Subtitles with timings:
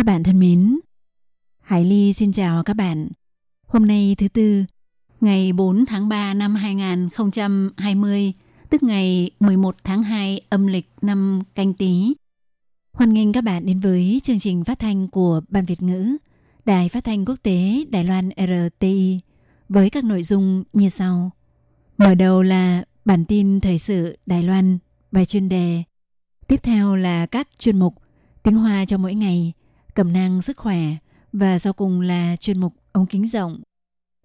[0.00, 0.78] Các bạn thân mến,
[1.60, 3.08] Hải Ly xin chào các bạn.
[3.66, 4.64] Hôm nay thứ Tư,
[5.20, 8.32] ngày 4 tháng 3 năm 2020,
[8.70, 12.14] tức ngày 11 tháng 2 âm lịch năm canh tí.
[12.92, 16.16] Hoan nghênh các bạn đến với chương trình phát thanh của Ban Việt ngữ,
[16.64, 19.20] Đài phát thanh quốc tế Đài Loan RTI
[19.68, 21.30] với các nội dung như sau.
[21.98, 24.78] Mở đầu là bản tin thời sự Đài Loan,
[25.12, 25.82] bài chuyên đề.
[26.48, 27.94] Tiếp theo là các chuyên mục
[28.42, 29.52] tiếng Hoa cho mỗi ngày,
[30.00, 30.80] cẩm nang sức khỏe
[31.32, 33.60] và sau cùng là chuyên mục ống kính rộng.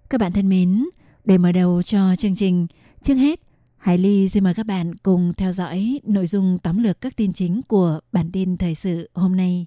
[0.09, 0.85] Các bạn thân mến,
[1.25, 2.67] để mở đầu cho chương trình,
[3.01, 3.39] trước hết,
[3.77, 7.33] Hải Ly xin mời các bạn cùng theo dõi nội dung tóm lược các tin
[7.33, 9.65] chính của bản tin thời sự hôm nay.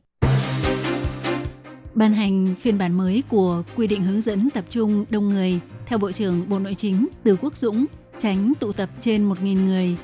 [1.94, 5.98] Ban hành phiên bản mới của quy định hướng dẫn tập trung đông người theo
[5.98, 7.86] Bộ trưởng Bộ Nội chính Từ Quốc Dũng
[8.18, 9.96] tránh tụ tập trên 1.000 người.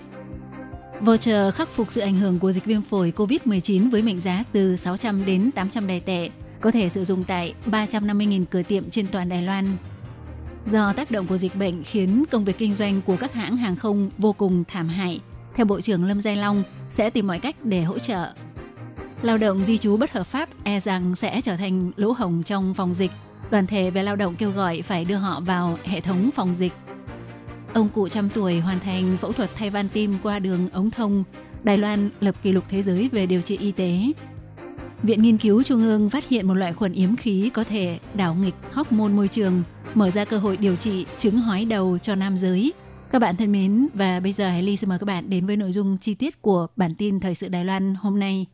[1.00, 4.76] Voucher khắc phục sự ảnh hưởng của dịch viêm phổi COVID-19 với mệnh giá từ
[4.76, 9.28] 600 đến 800 đài tệ có thể sử dụng tại 350.000 cửa tiệm trên toàn
[9.28, 9.76] Đài Loan.
[10.66, 13.76] Do tác động của dịch bệnh khiến công việc kinh doanh của các hãng hàng
[13.76, 15.20] không vô cùng thảm hại,
[15.54, 18.32] theo Bộ trưởng Lâm Giai Long sẽ tìm mọi cách để hỗ trợ.
[19.22, 22.74] Lao động di trú bất hợp pháp e rằng sẽ trở thành lỗ hồng trong
[22.74, 23.10] phòng dịch.
[23.50, 26.72] Đoàn thể về lao động kêu gọi phải đưa họ vào hệ thống phòng dịch.
[27.74, 31.24] Ông cụ trăm tuổi hoàn thành phẫu thuật thay van tim qua đường ống thông.
[31.62, 33.98] Đài Loan lập kỷ lục thế giới về điều trị y tế.
[35.02, 38.34] Viện Nghiên cứu Trung ương phát hiện một loại khuẩn yếm khí có thể đảo
[38.34, 39.62] nghịch hormone môi trường,
[39.94, 42.72] mở ra cơ hội điều trị chứng hói đầu cho nam giới.
[43.10, 45.56] Các bạn thân mến, và bây giờ Hải Ly xin mời các bạn đến với
[45.56, 48.46] nội dung chi tiết của bản tin Thời sự Đài Loan hôm nay.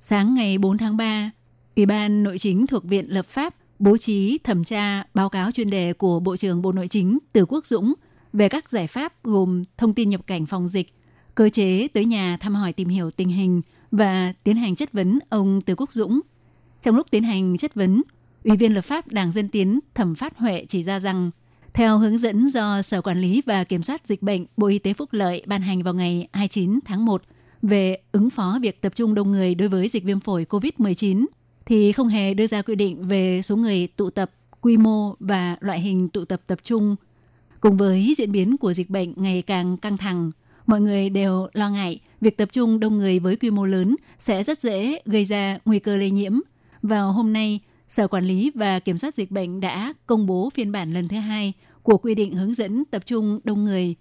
[0.00, 1.30] Sáng ngày 4 tháng 3,
[1.76, 5.70] Ủy ban Nội chính thuộc Viện Lập pháp bố trí thẩm tra báo cáo chuyên
[5.70, 7.94] đề của Bộ trưởng Bộ Nội chính Từ Quốc Dũng
[8.32, 10.94] về các giải pháp gồm thông tin nhập cảnh phòng dịch,
[11.34, 15.18] cơ chế tới nhà thăm hỏi tìm hiểu tình hình và tiến hành chất vấn
[15.28, 16.20] ông Từ Quốc Dũng.
[16.80, 18.02] Trong lúc tiến hành chất vấn,
[18.44, 21.30] Ủy viên lập pháp Đảng Dân Tiến Thẩm Phát Huệ chỉ ra rằng,
[21.74, 24.92] theo hướng dẫn do Sở Quản lý và Kiểm soát Dịch bệnh Bộ Y tế
[24.92, 27.22] Phúc Lợi ban hành vào ngày 29 tháng 1
[27.62, 31.26] về ứng phó việc tập trung đông người đối với dịch viêm phổi COVID-19,
[31.66, 34.30] thì không hề đưa ra quy định về số người tụ tập,
[34.60, 36.96] quy mô và loại hình tụ tập tập trung.
[37.60, 40.30] Cùng với diễn biến của dịch bệnh ngày càng căng thẳng,
[40.66, 44.42] mọi người đều lo ngại việc tập trung đông người với quy mô lớn sẽ
[44.42, 46.40] rất dễ gây ra nguy cơ lây nhiễm.
[46.82, 50.72] Vào hôm nay, Sở Quản lý và Kiểm soát Dịch bệnh đã công bố phiên
[50.72, 51.52] bản lần thứ hai
[51.82, 53.94] của quy định hướng dẫn tập trung đông người.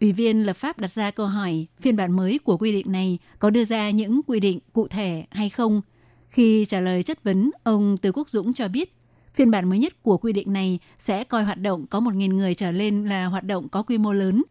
[0.00, 3.18] Ủy viên lập pháp đặt ra câu hỏi phiên bản mới của quy định này
[3.38, 5.82] có đưa ra những quy định cụ thể hay không?
[6.29, 8.93] Khi trả lời chất vấn, ông Từ Quốc Dũng cho biết
[9.33, 12.55] phiên bản mới nhất của quy định này sẽ coi hoạt động có 1.000 người
[12.55, 14.43] trở lên là hoạt động có quy mô lớn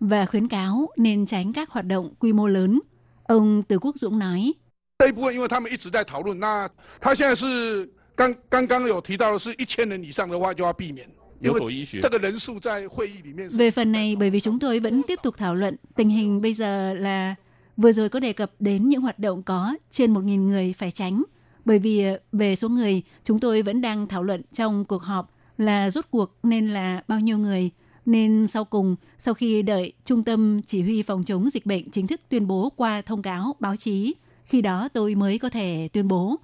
[0.00, 2.80] và khuyến cáo nên tránh các hoạt động quy mô lớn.
[3.24, 4.52] Ông Từ Quốc Dũng nói.
[4.98, 6.68] 这一部分，因为他们一直在讨论，那
[7.00, 11.08] 他现在是刚刚刚有提到的是一千人以上的话就要避免，
[11.40, 16.54] 因为有所依据这个人数在会议里面是 Về phần này, bởi vì chúng tôi vẫn tiếp tục thảo luận, tình hình bây
[16.54, 17.34] giờ là
[17.77, 21.23] vừa rồi có đề cập đến những hoạt động có trên 1.000 người phải tránh.
[21.65, 25.31] Bởi vì ờ, về số người, chúng tôi vẫn đang thảo luận trong cuộc họp
[25.57, 27.69] là rốt cuộc nên là bao nhiêu người.
[28.05, 32.07] Nên sau cùng, sau khi đợi Trung tâm Chỉ huy Phòng chống dịch bệnh chính
[32.07, 34.13] thức tuyên bố qua thông cáo báo chí,
[34.45, 36.35] khi đó tôi mới có thể tuyên bố.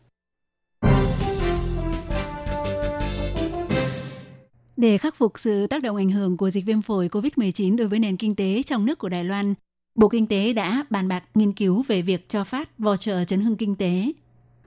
[4.78, 8.00] Để khắc phục sự tác động ảnh hưởng của dịch viêm phổi COVID-19 đối với
[8.00, 9.54] nền kinh tế trong nước của Đài Loan,
[9.96, 13.58] Bộ Kinh tế đã bàn bạc nghiên cứu về việc cho phát voucher chấn hưng
[13.58, 14.12] kinh tế.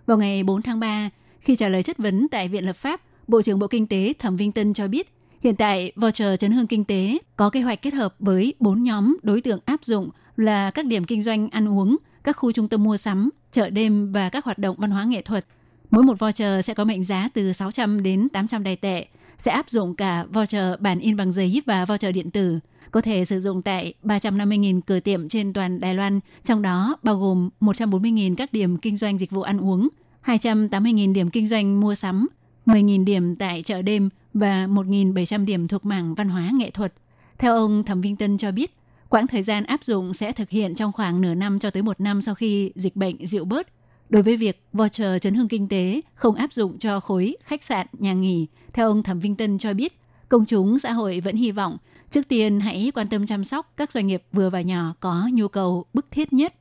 [0.07, 1.11] Vào ngày 4 tháng 3,
[1.41, 4.37] khi trả lời chất vấn tại Viện Lập pháp, Bộ trưởng Bộ Kinh tế Thẩm
[4.37, 5.13] Vinh Tân cho biết,
[5.43, 9.17] hiện tại voucher chấn hưng kinh tế có kế hoạch kết hợp với 4 nhóm
[9.23, 12.83] đối tượng áp dụng là các điểm kinh doanh ăn uống, các khu trung tâm
[12.83, 15.47] mua sắm, chợ đêm và các hoạt động văn hóa nghệ thuật.
[15.91, 19.07] Mỗi một voucher sẽ có mệnh giá từ 600 đến 800 đài tệ,
[19.39, 22.59] sẽ áp dụng cả voucher bản in bằng giấy và voucher điện tử,
[22.91, 27.19] có thể sử dụng tại 350.000 cửa tiệm trên toàn Đài Loan, trong đó bao
[27.19, 29.89] gồm 140.000 các điểm kinh doanh dịch vụ ăn uống,
[30.25, 32.29] 280.000 điểm kinh doanh mua sắm,
[32.67, 36.93] 10.000 điểm tại chợ đêm và 1.700 điểm thuộc mảng văn hóa nghệ thuật.
[37.39, 38.77] Theo ông Thẩm Vinh Tân cho biết,
[39.09, 42.01] Quãng thời gian áp dụng sẽ thực hiện trong khoảng nửa năm cho tới một
[42.01, 43.69] năm sau khi dịch bệnh dịu bớt.
[44.09, 47.87] Đối với việc voucher chấn hương kinh tế không áp dụng cho khối khách sạn,
[47.99, 51.51] nhà nghỉ, theo ông Thẩm Vinh Tân cho biết, công chúng xã hội vẫn hy
[51.51, 51.77] vọng
[52.17, 55.49] trước tiên, hãy quan tâm chăm sóc các doanh nghiệp vừa và nhỏ có nhu
[55.49, 56.55] cầu bức thiết nhất.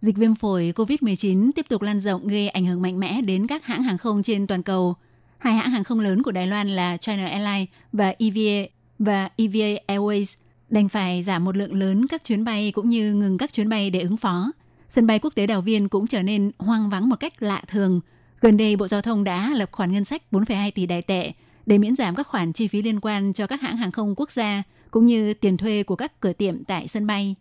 [0.00, 3.64] Dịch viêm phổi COVID-19 tiếp tục lan rộng, gây ảnh hưởng mạnh mẽ đến các
[3.64, 4.94] hãng hàng không trên toàn cầu.
[5.38, 8.68] Hai hãng hàng không lớn của Đài Loan là China Airlines và EVA
[8.98, 10.36] và EVA Airways
[10.68, 13.90] đành phải giảm một lượng lớn các chuyến bay cũng như ngừng các chuyến bay
[13.90, 14.52] để ứng phó.
[14.88, 18.00] Sân bay quốc tế Đào Viên cũng trở nên hoang vắng một cách lạ thường.
[18.40, 21.32] Gần đây, Bộ Giao thông đã lập khoản ngân sách 4,2 tỷ đài tệ
[21.66, 24.30] để miễn giảm các khoản chi phí liên quan cho các hãng hàng không quốc
[24.30, 27.34] gia cũng như tiền thuê của các cửa tiệm tại sân bay.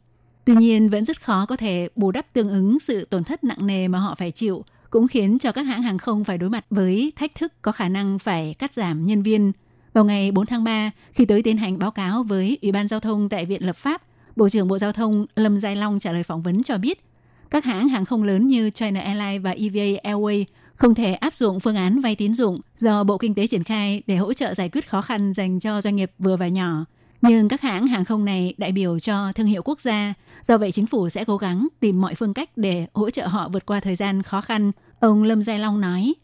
[0.46, 3.68] Tuy nhiên, vẫn rất khó có thể bù đắp tương ứng sự tổn thất nặng
[3.68, 6.66] nề mà họ phải chịu, cũng khiến cho các hãng hàng không phải đối mặt
[6.70, 9.52] với thách thức có khả năng phải cắt giảm nhân viên.
[9.94, 13.00] Vào ngày 4 tháng 3, khi tới tiến hành báo cáo với Ủy ban Giao
[13.00, 14.02] thông tại Viện Lập pháp,
[14.36, 17.04] Bộ trưởng Bộ Giao thông Lâm Giai Long trả lời phỏng vấn cho biết,
[17.50, 20.46] các hãng hàng không lớn như China Airlines và EVA Airways
[20.77, 24.03] không thể áp dụng phương án vay tín dụng do Bộ Kinh tế triển khai
[24.07, 26.85] để hỗ trợ giải quyết khó khăn dành cho doanh nghiệp vừa và nhỏ.
[27.23, 30.73] Nhưng các hãng hàng không này đại biểu cho thương hiệu quốc gia, do vậy
[30.73, 33.81] chính phủ sẽ cố gắng tìm mọi phương cách để hỗ trợ họ vượt qua
[33.81, 34.73] thời gian khó khăn.
[35.01, 36.15] Ông Lâm Giai Long nói.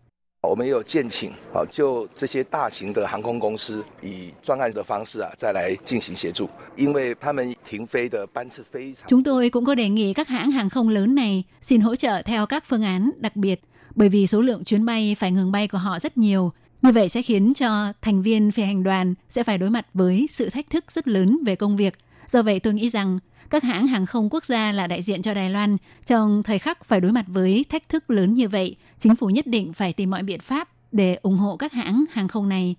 [0.41, 9.09] 我们也有建请，好，就这些大型的航空公司以专案的方式啊，再来进行协助，因为他们停飞的班次非常。
[9.09, 12.47] Chúng tôi cũng có đề nghị các hãng hàng không lớn này xin hỗ trợ theo
[12.47, 13.61] các phương án đặc biệt,
[13.96, 16.52] bởi vì số lượng chuyến bay phải ngừng bay của họ rất nhiều.
[16.82, 20.28] Như vậy sẽ khiến cho thành viên phi hành đoàn sẽ phải đối mặt với
[20.32, 21.94] sự thách thức rất lớn về công việc.
[22.28, 23.20] Do vậy tôi nghĩ rằng
[23.50, 26.86] các hãng hàng không quốc gia là đại diện cho Đài Loan trong thời khắc
[26.86, 30.10] phải đối mặt với thách thức lớn như vậy, chính phủ nhất định phải tìm
[30.10, 32.76] mọi biện pháp để ủng hộ các hãng hàng không này.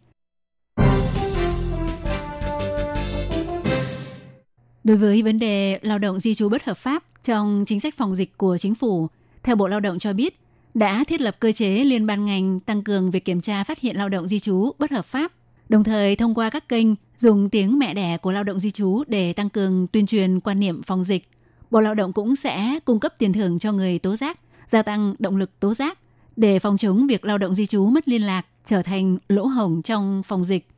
[4.85, 8.17] Đối với vấn đề lao động di trú bất hợp pháp trong chính sách phòng
[8.17, 9.09] dịch của chính phủ,
[9.43, 10.44] theo Bộ Lao động cho biết,
[10.75, 13.97] đã thiết lập cơ chế liên ban ngành tăng cường việc kiểm tra phát hiện
[13.97, 15.33] lao động di trú bất hợp pháp,
[15.69, 16.87] đồng thời thông qua các kênh
[17.17, 20.61] dùng tiếng mẹ đẻ của lao động di trú để tăng cường tuyên truyền quan
[20.61, 21.29] niệm phòng dịch.
[21.71, 25.15] Bộ Lao động cũng sẽ cung cấp tiền thưởng cho người tố giác, gia tăng
[25.19, 25.99] động lực tố giác
[26.37, 29.83] để phòng chống việc lao động di trú mất liên lạc trở thành lỗ hổng
[29.83, 30.69] trong phòng dịch.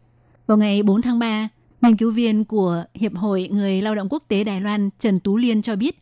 [0.46, 1.48] Vào ngày 4 tháng 3,
[1.80, 5.36] nghiên cứu viên của Hiệp hội Người Lao động Quốc tế Đài Loan Trần Tú
[5.36, 5.98] Liên cho biết,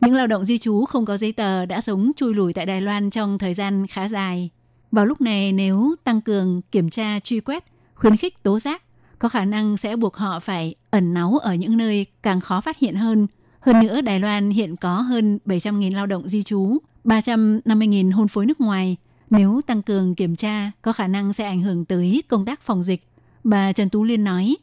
[0.00, 2.80] những lao động di trú không có giấy tờ đã sống chui lùi tại Đài
[2.80, 4.50] Loan trong thời gian khá dài.
[4.90, 7.64] Vào lúc này nếu tăng cường kiểm tra truy quét,
[7.94, 8.82] khuyến khích tố giác,
[9.18, 12.78] có khả năng sẽ buộc họ phải ẩn náu ở những nơi càng khó phát
[12.78, 13.26] hiện hơn.
[13.60, 18.46] Hơn nữa, Đài Loan hiện có hơn 700.000 lao động di trú, 350.000 hôn phối
[18.46, 18.96] nước ngoài.
[19.30, 22.82] Nếu tăng cường kiểm tra, có khả năng sẽ ảnh hưởng tới công tác phòng
[22.82, 23.08] dịch.
[23.44, 24.56] Bà Trần Tú Liên nói,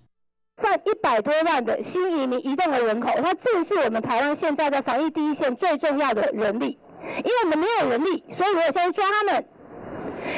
[0.62, 6.78] 占一百多万的新移民移动的人口，它正是我们台湾现在在防疫第一线最重要的人力。
[7.18, 9.44] 因为我们没有人力，所以如果现在抓他们，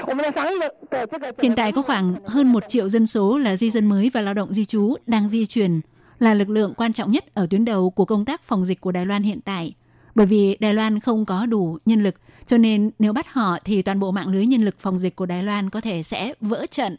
[0.06, 4.20] 我们的防疫的的这个 Hiện tại có khoảng hơn 1 triệu dân số là di dân mới và
[4.20, 5.80] lao động di trú đang di chuyển,
[6.18, 8.92] là lực lượng quan trọng nhất ở tuyến đầu của công tác phòng dịch của
[8.92, 9.74] Đài Loan hiện tại.
[10.14, 12.14] Bởi vì Đài Loan không có đủ nhân lực,
[12.46, 15.26] cho nên nếu bắt họ thì toàn bộ mạng lưới nhân lực phòng dịch của
[15.26, 16.96] Đài Loan có thể sẽ vỡ trận.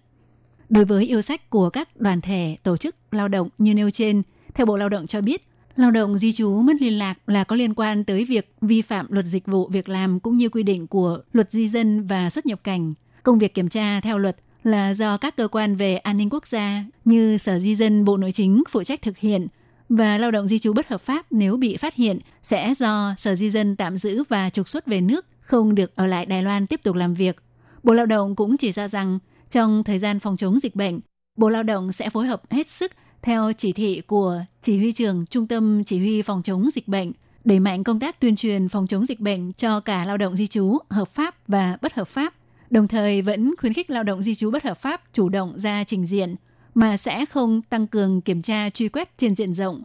[0.68, 4.22] Đối với yêu sách của các đoàn thể, tổ chức lao động như nêu trên,
[4.54, 7.56] theo Bộ Lao động cho biết, lao động di trú mất liên lạc là có
[7.56, 10.86] liên quan tới việc vi phạm luật dịch vụ việc làm cũng như quy định
[10.86, 12.94] của luật di dân và xuất nhập cảnh.
[13.22, 16.46] Công việc kiểm tra theo luật là do các cơ quan về an ninh quốc
[16.46, 19.46] gia như Sở Di dân Bộ Nội chính phụ trách thực hiện
[19.88, 23.34] và lao động di trú bất hợp pháp nếu bị phát hiện sẽ do Sở
[23.34, 26.67] Di dân tạm giữ và trục xuất về nước, không được ở lại Đài Loan
[26.67, 27.36] tiếp tục làm việc.
[27.82, 31.00] Bộ Lao động cũng chỉ ra rằng trong thời gian phòng chống dịch bệnh,
[31.36, 35.26] Bộ Lao động sẽ phối hợp hết sức theo chỉ thị của Chỉ huy trường
[35.26, 37.12] Trung tâm Chỉ huy phòng chống dịch bệnh,
[37.44, 40.46] đẩy mạnh công tác tuyên truyền phòng chống dịch bệnh cho cả lao động di
[40.46, 42.34] trú hợp pháp và bất hợp pháp,
[42.70, 45.84] đồng thời vẫn khuyến khích lao động di trú bất hợp pháp chủ động ra
[45.84, 46.34] trình diện,
[46.74, 49.82] mà sẽ không tăng cường kiểm tra truy quét trên diện rộng.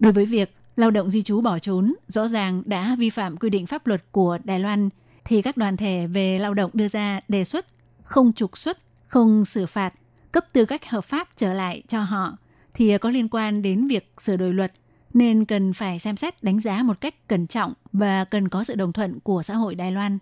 [0.00, 3.50] Đối với việc lao động di trú bỏ trốn rõ ràng đã vi phạm quy
[3.50, 4.88] định pháp luật của Đài Loan,
[5.24, 7.66] thì các đoàn thể về lao động đưa ra đề xuất
[8.02, 8.78] không trục xuất
[9.14, 9.94] không xử phạt,
[10.32, 12.36] cấp tư cách hợp pháp trở lại cho họ
[12.74, 14.72] thì có liên quan đến việc sửa đổi luật
[15.12, 18.74] nên cần phải xem xét đánh giá một cách cẩn trọng và cần có sự
[18.74, 20.18] đồng thuận của xã hội Đài Loan.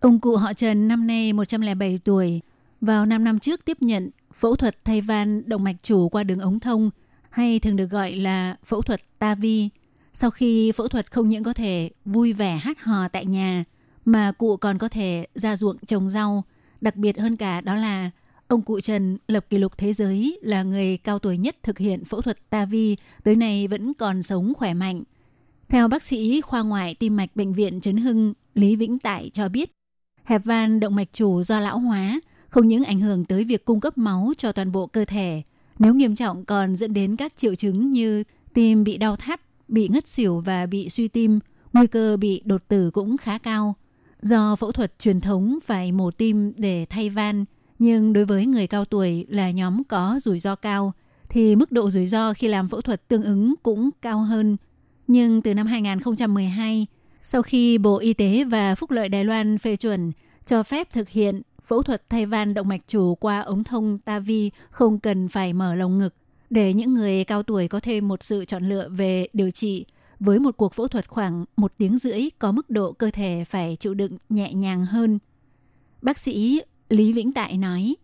[0.00, 2.40] Ông cụ họ Trần năm nay 107 tuổi,
[2.80, 6.40] vào 5 năm trước tiếp nhận phẫu thuật thay van động mạch chủ qua đường
[6.40, 6.90] ống thông
[7.30, 9.70] hay thường được gọi là phẫu thuật TAVI.
[10.12, 13.64] Sau khi phẫu thuật không những có thể vui vẻ hát hò tại nhà
[14.04, 16.44] mà cụ còn có thể ra ruộng trồng rau,
[16.84, 18.10] Đặc biệt hơn cả đó là
[18.48, 22.04] ông cụ Trần lập kỷ lục thế giới là người cao tuổi nhất thực hiện
[22.04, 25.02] phẫu thuật TAVI, tới nay vẫn còn sống khỏe mạnh.
[25.68, 29.48] Theo bác sĩ khoa ngoại tim mạch Bệnh viện Trấn Hưng Lý Vĩnh Tại cho
[29.48, 29.70] biết,
[30.24, 33.80] hẹp van động mạch chủ do lão hóa không những ảnh hưởng tới việc cung
[33.80, 35.42] cấp máu cho toàn bộ cơ thể,
[35.78, 39.88] nếu nghiêm trọng còn dẫn đến các triệu chứng như tim bị đau thắt, bị
[39.88, 41.40] ngất xỉu và bị suy tim,
[41.72, 43.74] nguy cơ bị đột tử cũng khá cao.
[44.24, 47.44] Do phẫu thuật truyền thống phải mổ tim để thay van,
[47.78, 50.92] nhưng đối với người cao tuổi là nhóm có rủi ro cao,
[51.28, 54.56] thì mức độ rủi ro khi làm phẫu thuật tương ứng cũng cao hơn.
[55.06, 56.86] Nhưng từ năm 2012,
[57.20, 60.12] sau khi Bộ Y tế và Phúc lợi Đài Loan phê chuẩn
[60.46, 64.50] cho phép thực hiện phẫu thuật thay van động mạch chủ qua ống thông TAVI
[64.70, 66.14] không cần phải mở lồng ngực,
[66.50, 69.86] để những người cao tuổi có thêm một sự chọn lựa về điều trị
[70.20, 73.76] với một cuộc phẫu thuật khoảng một tiếng rưỡi có mức độ cơ thể phải
[73.80, 75.18] chịu đựng nhẹ nhàng hơn.
[76.02, 77.96] Bác sĩ Lý Vĩnh Tại nói.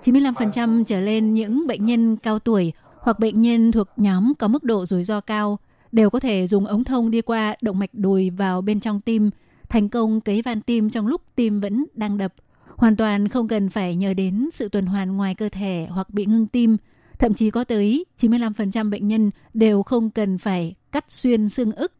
[0.00, 4.32] Chín mươi 95% trở lên những bệnh nhân cao tuổi hoặc bệnh nhân thuộc nhóm
[4.38, 5.58] có mức độ rủi ro cao
[5.92, 9.30] đều có thể dùng ống thông đi qua động mạch đùi vào bên trong tim,
[9.68, 12.34] thành công cấy van tim trong lúc tim vẫn đang đập–
[12.76, 16.26] Hoàn toàn không cần phải nhờ đến sự tuần hoàn ngoài cơ thể hoặc bị
[16.26, 16.76] ngưng tim.
[17.18, 21.92] Thậm chí có tới 95% bệnh nhân đều không cần phải cắt xuyên xương ức.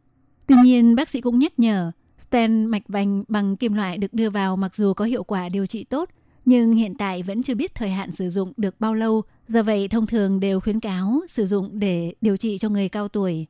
[0.47, 4.29] Tuy nhiên, bác sĩ cũng nhắc nhở, stent mạch vành bằng kim loại được đưa
[4.29, 6.09] vào mặc dù có hiệu quả điều trị tốt,
[6.45, 9.21] nhưng hiện tại vẫn chưa biết thời hạn sử dụng được bao lâu.
[9.47, 13.07] Do vậy, thông thường đều khuyến cáo sử dụng để điều trị cho người cao
[13.07, 13.47] tuổi.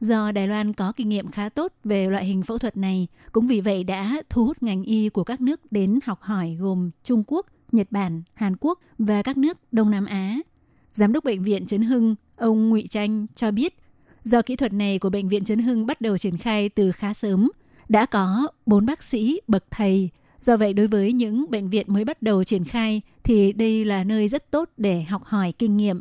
[0.00, 3.46] Do Đài Loan có kinh nghiệm khá tốt về loại hình phẫu thuật này, cũng
[3.46, 7.22] vì vậy đã thu hút ngành y của các nước đến học hỏi gồm Trung
[7.26, 10.38] Quốc, Nhật Bản, Hàn Quốc và các nước Đông Nam Á.
[10.92, 13.78] Giám đốc bệnh viện Trấn Hưng, ông Ngụy Tranh cho biết,
[14.24, 17.14] do kỹ thuật này của bệnh viện Trấn Hưng bắt đầu triển khai từ khá
[17.14, 17.50] sớm,
[17.88, 20.10] đã có bốn bác sĩ bậc thầy.
[20.40, 24.04] Do vậy đối với những bệnh viện mới bắt đầu triển khai thì đây là
[24.04, 26.00] nơi rất tốt để học hỏi kinh nghiệm.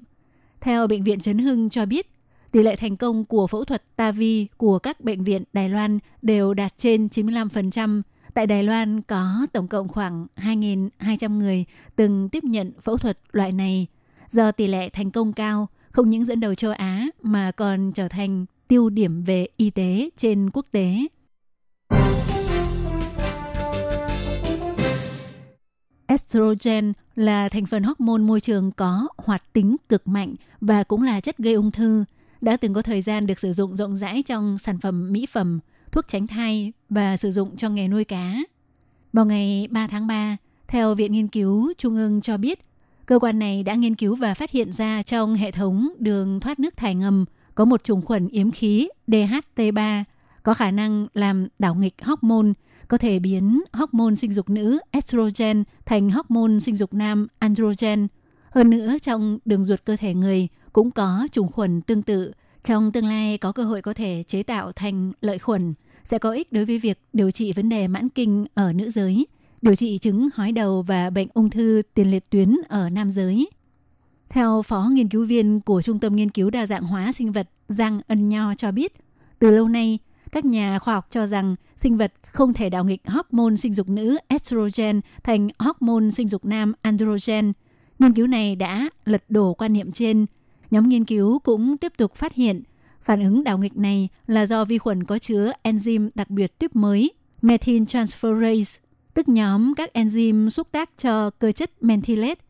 [0.62, 2.13] Theo bệnh viện Trấn Hưng cho biết,
[2.54, 6.54] tỷ lệ thành công của phẫu thuật TAVI của các bệnh viện Đài Loan đều
[6.54, 8.02] đạt trên 95%.
[8.34, 13.52] Tại Đài Loan có tổng cộng khoảng 2.200 người từng tiếp nhận phẫu thuật loại
[13.52, 13.88] này.
[14.30, 18.08] Do tỷ lệ thành công cao, không những dẫn đầu châu Á mà còn trở
[18.08, 21.08] thành tiêu điểm về y tế trên quốc tế.
[26.08, 31.22] Estrogen là thành phần hormone môi trường có hoạt tính cực mạnh và cũng là
[31.22, 32.04] chất gây ung thư,
[32.44, 35.60] đã từng có thời gian được sử dụng rộng rãi trong sản phẩm mỹ phẩm,
[35.92, 38.36] thuốc tránh thai và sử dụng cho nghề nuôi cá.
[39.14, 42.60] Vào ngày 3 tháng 3, theo Viện Nghiên cứu Trung ương cho biết,
[43.06, 46.60] cơ quan này đã nghiên cứu và phát hiện ra trong hệ thống đường thoát
[46.60, 50.04] nước thải ngầm có một trùng khuẩn yếm khí DHT3
[50.44, 52.48] có khả năng làm đảo nghịch hormone
[52.88, 58.08] có thể biến hormone sinh dục nữ estrogen thành hormone sinh dục nam androgen.
[58.52, 62.32] Hơn nữa, trong đường ruột cơ thể người cũng có trùng khuẩn tương tự.
[62.64, 66.32] Trong tương lai có cơ hội có thể chế tạo thành lợi khuẩn, sẽ có
[66.32, 69.28] ích đối với việc điều trị vấn đề mãn kinh ở nữ giới,
[69.62, 73.50] điều trị chứng hói đầu và bệnh ung thư tiền liệt tuyến ở nam giới.
[74.30, 77.50] Theo phó nghiên cứu viên của Trung tâm Nghiên cứu Đa dạng hóa sinh vật
[77.68, 78.94] Giang Ân Nho cho biết,
[79.40, 80.00] từ lâu nay,
[80.32, 83.90] các nhà khoa học cho rằng sinh vật không thể đảo nghịch hormone sinh dục
[83.90, 87.54] nữ estrogen thành hormone sinh dục nam androgen.
[88.00, 90.26] Nghiên cứu này đã lật đổ quan niệm trên.
[90.74, 92.62] Nhóm nghiên cứu cũng tiếp tục phát hiện
[93.02, 96.76] phản ứng đảo nghịch này là do vi khuẩn có chứa enzyme đặc biệt tuyếp
[96.76, 98.80] mới methyltransferase,
[99.14, 102.42] tức nhóm các enzyme xúc tác cho cơ chất methylate.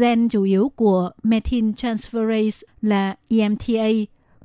[0.00, 3.88] Gen chủ yếu của methyltransferase là EMTA,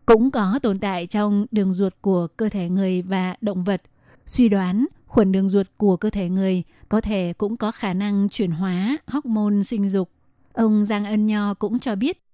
[0.06, 3.82] cũng có tồn tại trong đường ruột của cơ thể người và động vật.
[4.26, 8.30] Suy đoán khuẩn đường ruột của cơ thể người có thể cũng có khả năng
[8.30, 10.10] chuyển hóa hormone sinh dục.
[10.54, 12.25] Ông Giang Ân Nho cũng cho biết.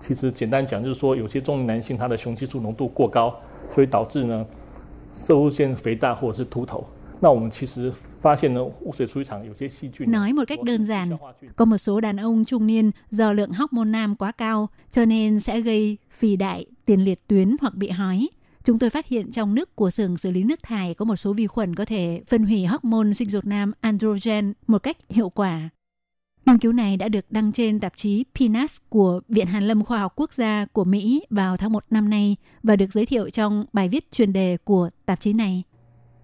[0.00, 3.34] 其实简单讲，就是说有些中年男性他的雄激素浓度过高，
[3.70, 4.44] 所以导致呢
[5.14, 6.86] 射物腺肥大或者是秃头。
[7.20, 7.92] 那我们其实
[10.06, 11.10] Nói một cách đơn giản,
[11.56, 15.40] có một số đàn ông trung niên do lượng hormone nam quá cao cho nên
[15.40, 18.28] sẽ gây phì đại, tiền liệt tuyến hoặc bị hói.
[18.62, 21.32] Chúng tôi phát hiện trong nước của xưởng xử lý nước thải có một số
[21.32, 25.70] vi khuẩn có thể phân hủy hormone sinh dục nam androgen một cách hiệu quả.
[26.49, 29.99] Nghiên cứu này đã được đăng trên tạp chí PNAS của Viện Hàn lâm Khoa
[29.99, 33.65] học Quốc gia của Mỹ vào tháng 1 năm nay và được giới thiệu trong
[33.73, 35.63] bài viết chuyên đề của tạp chí này.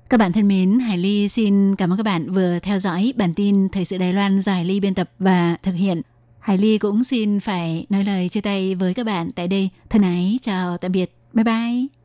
[0.09, 3.33] Các bạn thân mến, Hải Ly xin cảm ơn các bạn vừa theo dõi bản
[3.33, 6.01] tin Thời sự Đài Loan do Hải Ly biên tập và thực hiện.
[6.39, 9.69] Hải Ly cũng xin phải nói lời chia tay với các bạn tại đây.
[9.89, 11.15] Thân ái, chào tạm biệt.
[11.33, 12.04] Bye bye.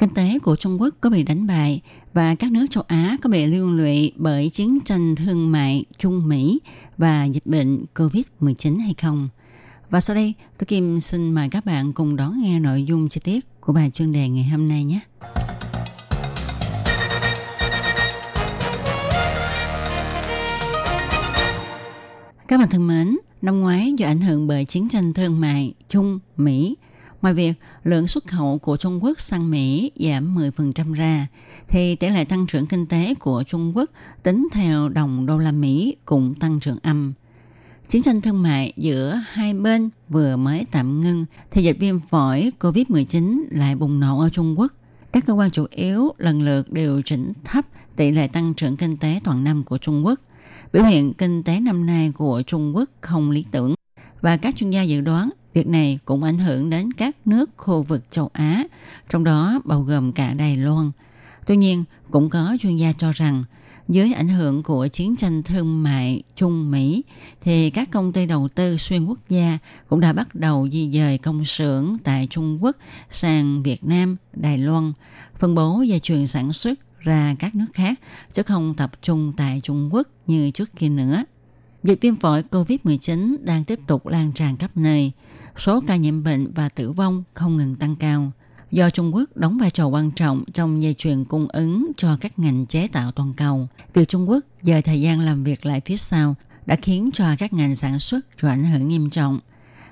[0.00, 1.80] Kinh tế của Trung Quốc có bị đánh bại
[2.12, 6.28] và các nước châu Á có bị liên lụy bởi chiến tranh thương mại Trung
[6.28, 6.60] Mỹ
[6.98, 9.28] và dịch bệnh COVID-19 hay không?
[9.90, 13.20] Và sau đây, tôi Kim xin mời các bạn cùng đón nghe nội dung chi
[13.24, 15.00] tiết của bài chuyên đề ngày hôm nay nhé.
[22.48, 26.18] Các bạn thân mến, năm ngoái do ảnh hưởng bởi chiến tranh thương mại Trung
[26.36, 26.76] Mỹ
[27.22, 27.52] Ngoài việc
[27.84, 31.26] lượng xuất khẩu của Trung Quốc sang Mỹ giảm 10% ra,
[31.68, 33.90] thì tỷ lệ tăng trưởng kinh tế của Trung Quốc
[34.22, 37.12] tính theo đồng đô la Mỹ cũng tăng trưởng âm.
[37.88, 42.52] Chiến tranh thương mại giữa hai bên vừa mới tạm ngưng thì dịch viêm phổi
[42.60, 44.72] COVID-19 lại bùng nổ ở Trung Quốc.
[45.12, 48.96] Các cơ quan chủ yếu lần lượt điều chỉnh thấp tỷ lệ tăng trưởng kinh
[48.96, 50.20] tế toàn năm của Trung Quốc.
[50.72, 53.74] Biểu hiện kinh tế năm nay của Trung Quốc không lý tưởng
[54.20, 57.82] và các chuyên gia dự đoán Việc này cũng ảnh hưởng đến các nước khu
[57.82, 58.64] vực châu Á,
[59.08, 60.90] trong đó bao gồm cả Đài Loan.
[61.46, 63.44] Tuy nhiên, cũng có chuyên gia cho rằng
[63.88, 67.04] dưới ảnh hưởng của chiến tranh thương mại Trung Mỹ
[67.40, 71.18] thì các công ty đầu tư xuyên quốc gia cũng đã bắt đầu di dời
[71.18, 72.76] công xưởng tại Trung Quốc
[73.10, 74.92] sang Việt Nam, Đài Loan,
[75.38, 78.00] phân bố dây chuyền sản xuất ra các nước khác
[78.32, 81.24] chứ không tập trung tại Trung Quốc như trước kia nữa.
[81.82, 85.12] Dịch viêm phổi COVID-19 đang tiếp tục lan tràn khắp nơi.
[85.56, 88.32] Số ca nhiễm bệnh và tử vong không ngừng tăng cao.
[88.70, 92.38] Do Trung Quốc đóng vai trò quan trọng trong dây chuyền cung ứng cho các
[92.38, 95.96] ngành chế tạo toàn cầu, việc Trung Quốc dời thời gian làm việc lại phía
[95.96, 96.34] sau
[96.66, 99.40] đã khiến cho các ngành sản xuất chịu ảnh hưởng nghiêm trọng.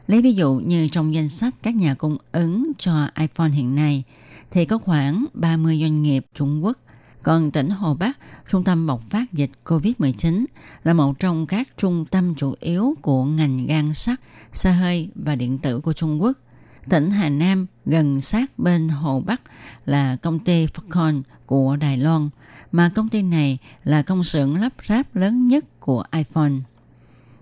[0.07, 4.05] Lấy ví dụ như trong danh sách các nhà cung ứng cho iPhone hiện nay,
[4.51, 6.79] thì có khoảng 30 doanh nghiệp Trung Quốc
[7.22, 8.18] còn tỉnh Hồ Bắc,
[8.50, 10.44] trung tâm bộc phát dịch COVID-19
[10.83, 14.20] là một trong các trung tâm chủ yếu của ngành gan sắt,
[14.52, 16.38] xe hơi và điện tử của Trung Quốc.
[16.88, 19.42] Tỉnh Hà Nam gần sát bên Hồ Bắc
[19.87, 22.28] là công ty Foxconn của Đài Loan,
[22.72, 26.52] mà công ty này là công xưởng lắp ráp lớn nhất của iPhone.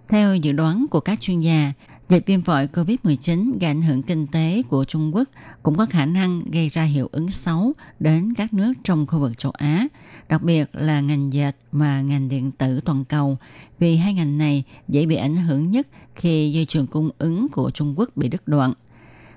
[0.09, 1.73] Theo dự đoán của các chuyên gia,
[2.09, 5.29] Dịch viêm phổi COVID-19 gây ảnh hưởng kinh tế của Trung Quốc
[5.63, 9.39] cũng có khả năng gây ra hiệu ứng xấu đến các nước trong khu vực
[9.39, 9.89] châu Á,
[10.29, 13.39] đặc biệt là ngành dệt và ngành điện tử toàn cầu,
[13.79, 17.71] vì hai ngành này dễ bị ảnh hưởng nhất khi dây chuyền cung ứng của
[17.71, 18.73] Trung Quốc bị đứt đoạn.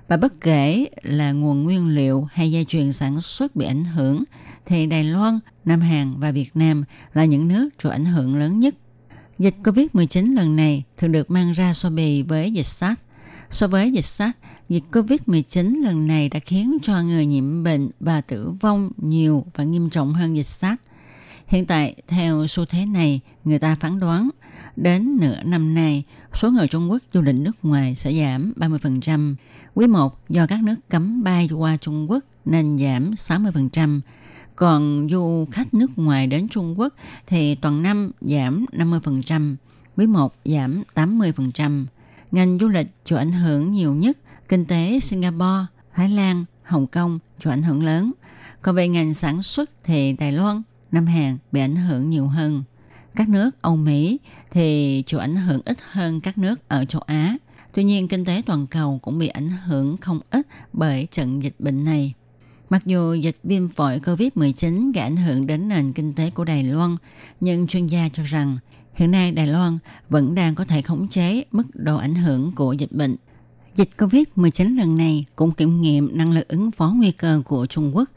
[0.08, 4.24] Và bất kể là nguồn nguyên liệu hay dây chuyền sản xuất bị ảnh hưởng,
[4.66, 8.60] thì Đài Loan, Nam Hàn và Việt Nam là những nước chịu ảnh hưởng lớn
[8.60, 8.74] nhất
[9.40, 13.00] Dịch COVID-19 lần này thường được mang ra so bì với dịch SARS.
[13.50, 14.36] So với dịch SARS,
[14.68, 19.64] dịch COVID-19 lần này đã khiến cho người nhiễm bệnh và tử vong nhiều và
[19.64, 20.80] nghiêm trọng hơn dịch SARS.
[21.46, 24.30] Hiện tại, theo xu thế này, người ta phán đoán
[24.76, 29.34] đến nửa năm nay, số người Trung Quốc du lịch nước ngoài sẽ giảm 30%.
[29.74, 34.00] Quý 1 do các nước cấm bay qua Trung Quốc nên giảm 60%.
[34.60, 36.94] Còn du khách nước ngoài đến Trung Quốc
[37.26, 39.56] thì toàn năm giảm 50%,
[39.96, 41.86] quý 1 giảm 80%.
[42.30, 44.18] Ngành du lịch chịu ảnh hưởng nhiều nhất,
[44.48, 48.12] kinh tế Singapore, Thái Lan, Hồng Kông chịu ảnh hưởng lớn.
[48.62, 52.62] Còn về ngành sản xuất thì Đài Loan, Nam Hàn bị ảnh hưởng nhiều hơn.
[53.16, 54.18] Các nước Âu Mỹ
[54.50, 57.36] thì chịu ảnh hưởng ít hơn các nước ở châu Á.
[57.74, 61.54] Tuy nhiên, kinh tế toàn cầu cũng bị ảnh hưởng không ít bởi trận dịch
[61.58, 62.14] bệnh này.
[62.70, 66.64] Mặc dù dịch viêm phổi COVID-19 gây ảnh hưởng đến nền kinh tế của Đài
[66.64, 66.96] Loan,
[67.40, 68.58] nhưng chuyên gia cho rằng
[68.94, 69.78] hiện nay Đài Loan
[70.08, 73.16] vẫn đang có thể khống chế mức độ ảnh hưởng của dịch bệnh.
[73.76, 77.96] Dịch COVID-19 lần này cũng kiểm nghiệm năng lực ứng phó nguy cơ của Trung
[77.96, 78.10] Quốc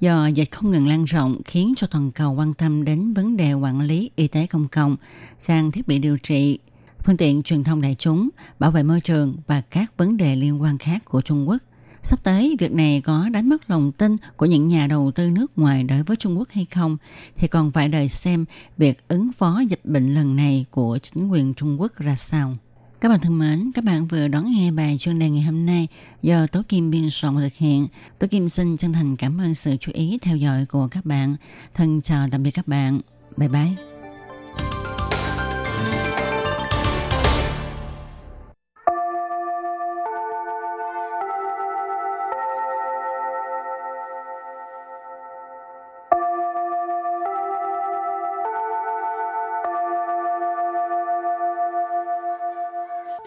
[0.00, 3.52] do dịch không ngừng lan rộng khiến cho toàn cầu quan tâm đến vấn đề
[3.52, 4.96] quản lý y tế công cộng,
[5.38, 6.58] sang thiết bị điều trị,
[7.04, 10.62] phương tiện truyền thông đại chúng, bảo vệ môi trường và các vấn đề liên
[10.62, 11.62] quan khác của Trung Quốc.
[12.02, 15.58] Sắp tới, việc này có đánh mất lòng tin của những nhà đầu tư nước
[15.58, 16.96] ngoài đối với Trung Quốc hay không,
[17.36, 18.44] thì còn phải đợi xem
[18.76, 22.54] việc ứng phó dịch bệnh lần này của chính quyền Trung Quốc ra sao.
[23.00, 25.88] Các bạn thân mến, các bạn vừa đón nghe bài chuyên đề ngày hôm nay
[26.22, 27.86] do Tố Kim biên soạn và thực hiện.
[28.18, 31.36] Tố Kim xin chân thành cảm ơn sự chú ý theo dõi của các bạn.
[31.74, 33.00] Thân chào tạm biệt các bạn.
[33.36, 33.97] Bye bye.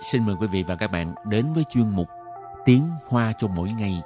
[0.01, 2.07] Xin mời quý vị và các bạn đến với chuyên mục
[2.65, 4.01] Tiếng Hoa cho mỗi ngày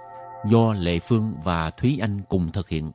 [0.45, 2.91] do Lệ Phương và Thúy Anh cùng thực hiện.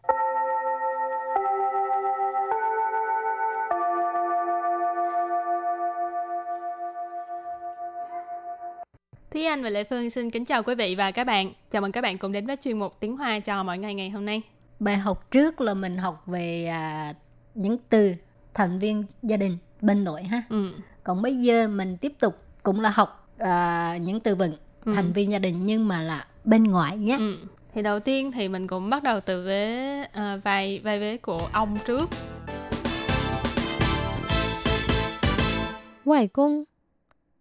[9.31, 11.53] Thúy Anh và Lệ Phương xin kính chào quý vị và các bạn.
[11.71, 14.11] Chào mừng các bạn cùng đến với chuyên mục Tiếng Hoa cho mỗi ngày ngày
[14.11, 14.43] hôm nay.
[14.81, 17.15] Bài học trước là mình học về à,
[17.55, 18.15] những từ
[18.55, 20.43] thành viên gia đình bên nội ha.
[20.51, 20.73] Ừ.
[21.05, 24.93] Còn bây giờ mình tiếp tục cũng là học uh, những từ vựng ừ.
[24.95, 27.17] thành viên gia đình nhưng mà là bên ngoài nhé.
[27.19, 27.37] Ừ.
[27.75, 31.17] thì đầu tiên thì mình cũng bắt đầu từ vế ờ, uh, vài vài vế
[31.17, 32.09] của ông trước.
[36.05, 36.65] Ngoại công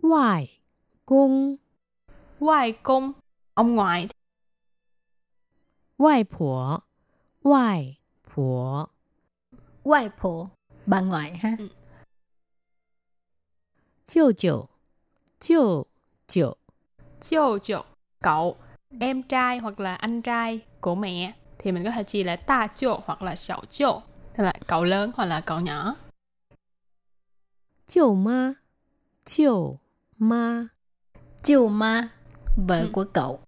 [0.01, 0.59] ngoại
[1.05, 1.55] công
[2.39, 3.13] ngoại công
[3.53, 4.07] ông ngoại.
[5.97, 6.59] Ngoại phụ
[7.43, 8.75] ngoại phụ
[9.83, 10.47] ngoại phụ
[10.85, 11.55] bà ngoại ha.
[11.59, 11.67] Ừ.
[14.09, 14.67] 舅舅
[15.40, 15.86] 舅
[16.28, 16.56] 舅，
[17.20, 17.84] Chiêu chiều,
[18.22, 18.56] cậu,
[19.00, 22.66] em trai hoặc là anh trai của mẹ thì mình có thể chỉ là ta
[22.66, 24.02] chiều hoặc là xảo chiều.
[24.36, 25.96] Tức là cậu lớn hoặc là cậu nhỏ.
[27.86, 28.54] 舅妈，
[29.26, 29.78] 舅
[30.18, 30.68] 妈，
[31.42, 32.08] Chiều ma,
[32.56, 32.90] vợ Ừ.
[32.92, 33.40] của cậu.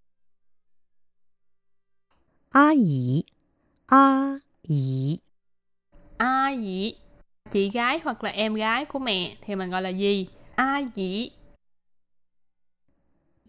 [2.51, 3.25] 阿姨，
[3.87, 5.21] 阿姨，
[6.19, 6.97] A dĩ,
[7.51, 10.29] chị gái hoặc là em gái của mẹ thì mình gọi là gì?
[10.55, 11.31] A dĩ,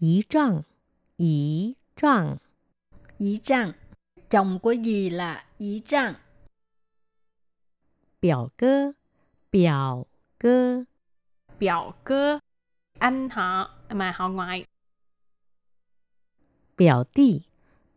[0.01, 0.63] 姨丈，
[1.17, 2.37] 姨丈，
[3.19, 3.73] Ý trang.
[4.29, 6.13] Chồng của dì là ý trang.
[8.19, 8.93] 表哥，
[9.51, 10.05] 表
[10.39, 10.85] 哥，
[11.59, 12.39] biểu cơ,
[12.99, 14.65] anh họ mà họ ngoại.
[16.75, 17.41] 表弟，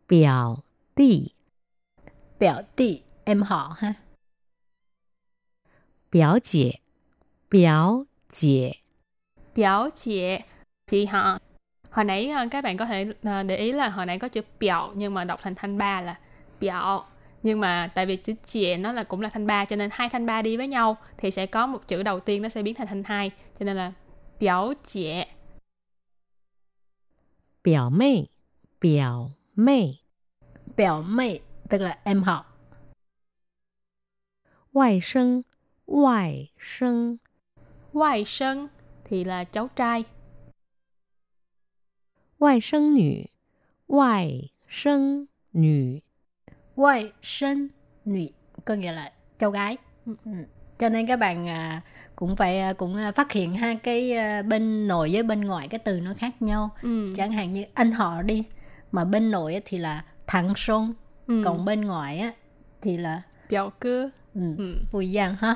[0.07, 0.63] 表
[0.95, 1.35] 弟，
[2.39, 3.95] Biểu tỷ, em họ ha.
[6.09, 6.81] 表姐，
[7.49, 8.81] 表姐，
[9.55, 10.39] Biểu chị,
[10.87, 11.39] chị họ.
[11.96, 14.40] hồi nãy ờ, các bạn có thể ờ, để ý là hồi nãy có chữ
[14.60, 16.18] biểu nhưng mà đọc thành thanh ba là
[16.60, 17.04] biểu
[17.42, 20.08] nhưng mà tại vì chữ chìa nó là cũng là thanh ba cho nên hai
[20.08, 22.74] thanh ba đi với nhau thì sẽ có một chữ đầu tiên nó sẽ biến
[22.74, 23.92] thành thanh hai cho nên là
[24.40, 25.24] biểu chìa
[27.64, 28.24] biểu mê
[28.80, 29.80] biểu mê
[30.76, 32.46] biểu mê tức là em họ.
[34.72, 35.42] Ngoại sinh
[35.86, 37.16] ngoại sinh
[37.92, 38.66] ngoại sinh
[39.04, 40.04] thì là cháu trai.
[42.39, 43.29] 外甥女，
[43.87, 46.01] 外甥女，
[46.75, 47.67] Ngoại sinh
[48.05, 48.27] nữ,
[48.65, 49.77] có nghĩa là cháu gái.
[50.05, 50.13] Ừ.
[50.79, 51.81] Cho nên các bạn à,
[52.15, 55.67] cũng phải à, cũng à, phát hiện ha cái à, bên nội với bên ngoại
[55.67, 56.69] cái từ nó khác nhau.
[56.81, 57.13] Ừ.
[57.17, 58.43] Chẳng hạn như anh họ đi,
[58.91, 60.93] mà bên nội á thì là thằng sông,
[61.27, 61.41] Ừ.
[61.45, 62.31] còn bên ngoại á
[62.81, 64.09] thì là biểu cơ.
[64.35, 64.75] ừ, Ừ.
[64.91, 65.55] Bùi Giang ha.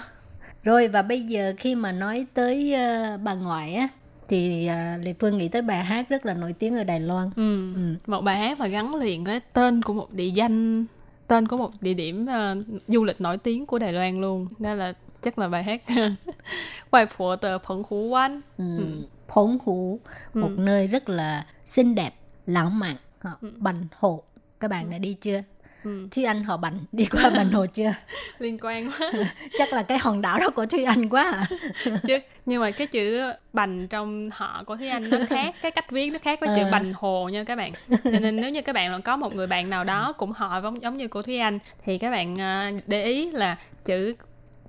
[0.63, 3.88] Rồi và bây giờ khi mà nói tới ờ, bà ngoại á
[4.31, 7.31] thì uh, Lê Phương nghĩ tới bài hát rất là nổi tiếng ở Đài Loan.
[7.37, 7.75] Ừ.
[7.75, 7.95] Ừ.
[8.07, 10.85] Một bài hát mà gắn liền với tên của một địa danh,
[11.27, 12.57] tên của một địa điểm ờ,
[12.88, 14.47] du lịch nổi tiếng của Đài Loan luôn.
[14.59, 15.83] Đó là chắc là bài hát
[16.90, 18.40] Quay phụ tờ Phận Hủ Quán.
[18.59, 18.79] Ừ.
[18.79, 18.85] Ừ.
[19.29, 20.01] Phốn Hủ,
[20.35, 20.62] một Ừ.
[20.62, 22.11] nơi rất là xinh đẹp,
[22.47, 22.97] lãng mạn.
[23.23, 23.31] Ừ.
[23.57, 24.23] Bành Hồ,
[24.61, 25.43] các bạn đã đi chưa?
[25.85, 26.09] Ừ.
[26.11, 27.95] Thúy Anh họ Bành đi qua Bành Hồ chưa?
[28.38, 29.12] Liên quan quá.
[29.59, 31.45] Chắc là cái hòn đảo đó của Thúy Anh quá à.
[32.07, 33.21] Chứ nhưng mà cái chữ
[33.53, 36.62] bành trong họ của Thúy Anh nó khác, cái cách viết nó khác với chữ
[36.64, 36.71] Ờ.
[36.71, 37.73] bành hồ nha các bạn.
[38.05, 40.83] Cho nên nếu như các bạn có một người bạn nào đó cũng họ giống
[40.83, 44.14] giống như của Thúy Anh thì các bạn ờ, để ý là chữ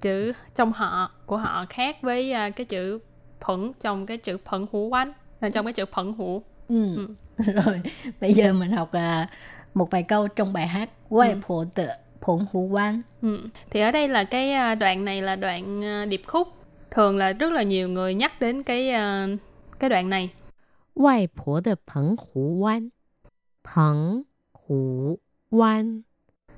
[0.02, 3.00] chữ trong họ của họ khác với ờ, cái chữ
[3.45, 5.13] phận trong cái chữ phận hủ quán
[5.54, 7.08] trong cái chữ phận hủ Ừ.
[7.38, 7.82] Rồi,
[8.21, 9.28] bây giờ mình học à,
[9.73, 11.65] một vài câu trong bài hát Quay ừ.
[11.75, 11.88] Tự
[12.21, 13.01] Phụng Hữu Quan.
[13.21, 13.39] Ừ.
[13.69, 16.47] Thì ở đây là cái à, đoạn này là đoạn à, điệp khúc.
[16.91, 19.27] Thường là rất là nhiều người nhắc đến cái à,
[19.79, 20.29] cái đoạn này.
[20.95, 22.89] Ngoại phụ tự Phận Hữu Quan.
[23.63, 24.23] Phận
[24.67, 25.17] Hữu
[25.49, 26.01] Quan.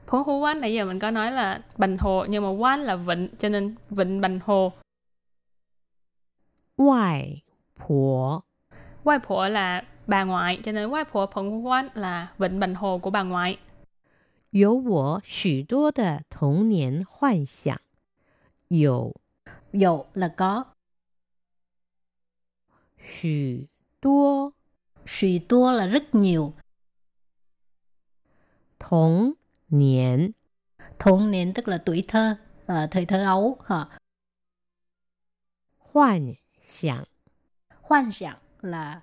[0.08, 2.96] Phận Hữu Quan nãy giờ mình có nói là Bành Hồ nhưng mà Quan là
[2.96, 4.72] vịnh cho nên vịnh Bành Hồ.
[6.78, 7.42] Ngoại
[7.76, 8.30] phụ.
[9.04, 12.75] Ngoại phụ là bà ngoại cho nên Quai Phổ Phận Hú Quán là vịnh Bành
[12.75, 13.59] Hồ của bà ngoại.
[14.51, 17.79] 有我许多的童年幻想，
[18.69, 19.15] 有
[19.73, 20.75] Dụ là có,
[22.99, 23.69] 许
[24.01, 24.55] 多，
[25.05, 26.55] 许多 là rất nhiều.
[28.79, 29.35] 童
[29.69, 30.33] 年，
[30.99, 32.37] 童年 tức là tuổi thơ,
[32.67, 33.59] ờ, thời thơ ấu.
[33.67, 33.89] hả?
[35.79, 37.05] 幻想，
[37.83, 39.03] Hoan想là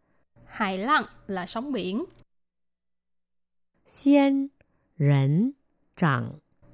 [0.51, 2.05] Hải lặng là sóng biển.
[3.87, 4.47] Xiên
[4.99, 5.51] rỉnh
[5.97, 6.31] trạng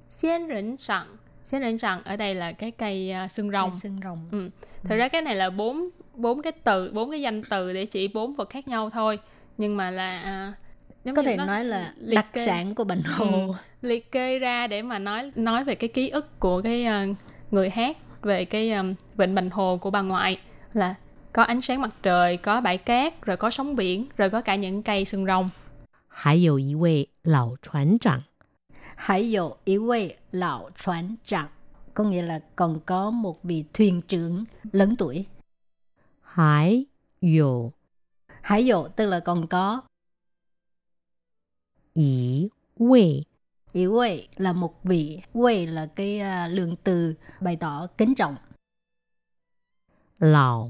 [0.08, 3.70] Xiên rỉnh trạng Xiên rỉnh trạng ở đây là cái cây à, xương rồng.
[3.70, 4.28] Cây xương rồng.
[4.32, 4.50] Ừ.
[4.82, 4.96] Thật ừ.
[4.96, 8.34] ra cái này là bốn bốn cái từ, bốn cái danh từ để chỉ bốn
[8.34, 9.18] vật khác nhau thôi.
[9.58, 10.54] Nhưng mà là uh,
[11.04, 14.38] giống có thể nó nói là đặc kê, sản của Bình Hồ ừ, liệt kê
[14.38, 17.16] ra để mà nói nói về cái ký ức của cái uh,
[17.50, 20.40] người hát về cái um, vịnh Bình Hồ của bà ngoại
[20.72, 20.94] là
[21.37, 24.55] có ánh sáng mặt trời, có bãi cát, rồi có sóng biển, rồi có cả
[24.55, 25.49] những cây sừng rồng.
[26.15, 28.21] 还有一位老船长，
[28.95, 31.47] Hãy dụ ý quay lão船长
[31.93, 35.25] có nghĩa là còn có một vị thuyền trưởng lớn tuổi.
[36.21, 36.85] 还
[37.19, 37.71] 有
[38.41, 39.83] Hãy dụ tức là còn có
[41.93, 43.25] 一位
[43.71, 48.35] ý quay là một vị quay là cái à, lượng từ bày tỏ kính trọng.
[50.19, 50.69] 老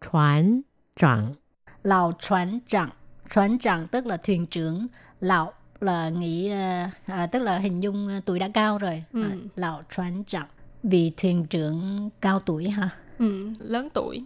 [0.00, 0.62] 船
[0.96, 1.34] 长，
[1.82, 2.90] Lão船长
[3.28, 4.86] 船长 tức là thuyền trưởng,
[5.20, 9.04] lão là nghĩ à, à, tức là hình dung à, tuổi đã cao rồi.
[9.12, 9.22] Ừ.
[9.22, 10.46] À, lão船长
[10.82, 12.90] vị thuyền trưởng cao tuổi ha.
[13.18, 14.24] Ừ, lớn tuổi.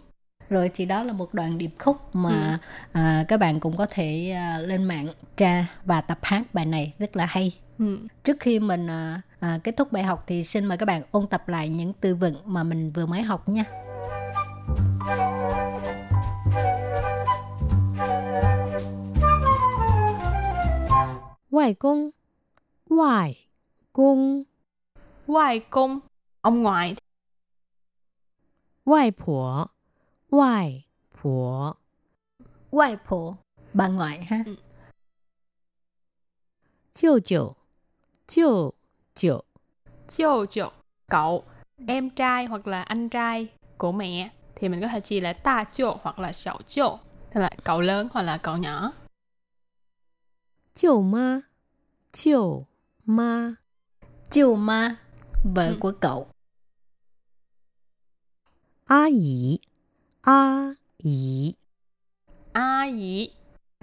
[0.49, 2.59] Rồi thì đó là một đoạn điệp khúc mà
[2.91, 6.93] à, các bạn cũng có thể à, lên mạng tra và tập hát bài này
[6.99, 7.51] rất là hay.
[7.79, 7.97] Ừ.
[8.23, 11.27] Trước khi mình à, à, kết thúc bài học thì xin mời các bạn ôn
[11.27, 13.63] tập lại những từ vựng mà mình vừa mới học nha.
[21.53, 22.11] 外公，
[22.89, 23.35] 外
[23.93, 24.45] 公，
[25.27, 25.99] Ngoại cung,
[26.41, 26.95] ông ngoại.
[28.85, 29.69] 外婆，
[30.29, 31.75] 外婆，
[32.71, 33.35] Ngoại phổ,
[33.73, 34.43] bà ngoại ha.
[36.93, 37.55] 舅舅，
[38.27, 38.73] 舅
[39.15, 39.45] 舅，
[40.07, 40.71] Chô chô,
[41.07, 41.43] cậu,
[41.87, 45.63] em trai hoặc là anh trai của mẹ thì mình có thể chỉ là ta
[45.71, 46.97] chô hoặc là xảo chô,
[47.33, 48.91] tức là cậu lớn hoặc là cậu nhỏ.
[50.74, 51.40] Chiều ma.
[52.12, 52.66] Chiều
[53.04, 53.54] ma.
[54.30, 54.96] Chiều ma
[55.54, 55.76] Vợ ừ.
[55.80, 56.28] của cậu.
[58.84, 59.58] A dĩ.
[60.20, 61.52] A dĩ.
[62.52, 63.30] A dĩ.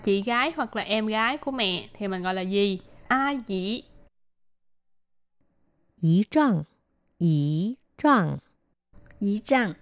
[0.03, 2.79] Chị gái hoặc là em gái của mẹ thì mình gọi là gì?
[3.07, 3.83] A dĩ.
[5.97, 6.63] Dĩ trăng.
[7.19, 8.37] Dĩ trăng.
[9.19, 9.73] Dĩ trăng.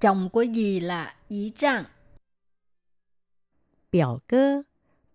[0.00, 1.84] Chồng của gì là dĩ trăng.
[3.92, 4.62] Biểu cơ.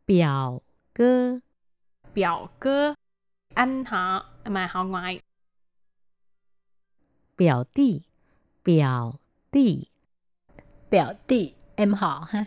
[0.07, 0.61] Biểu
[0.94, 1.40] 哥，
[2.14, 2.94] biểu cơ,
[3.54, 5.20] anh họ mà họ ngoại.
[7.36, 8.02] 表弟，
[8.62, 9.18] 表
[9.50, 9.88] 弟，
[10.90, 12.46] Biểu tỷ, em họ ha.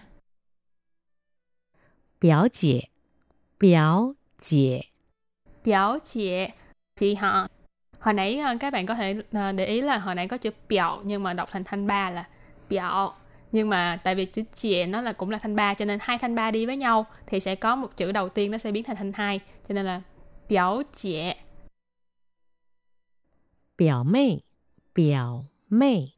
[2.19, 2.89] 表姐，
[3.59, 4.81] 表姐，
[5.63, 6.47] Biểu chị,
[6.95, 7.47] chị họ.
[7.99, 10.51] Hồi nãy ờ, các bạn có thể ờ, để ý là hồi nãy có chữ
[10.67, 12.29] biểu nhưng mà đọc thành thanh ba là
[12.69, 13.13] biểu.
[13.52, 16.18] nhưng mà tại vì chữ chìa nó là cũng là thanh ba cho nên hai
[16.18, 18.84] thanh ba đi với nhau thì sẽ có một chữ đầu tiên nó sẽ biến
[18.84, 20.02] thành thanh hai cho nên là
[20.48, 21.32] biểu chìa.
[23.78, 24.38] Biểu mê.
[24.94, 26.08] Biểu mê.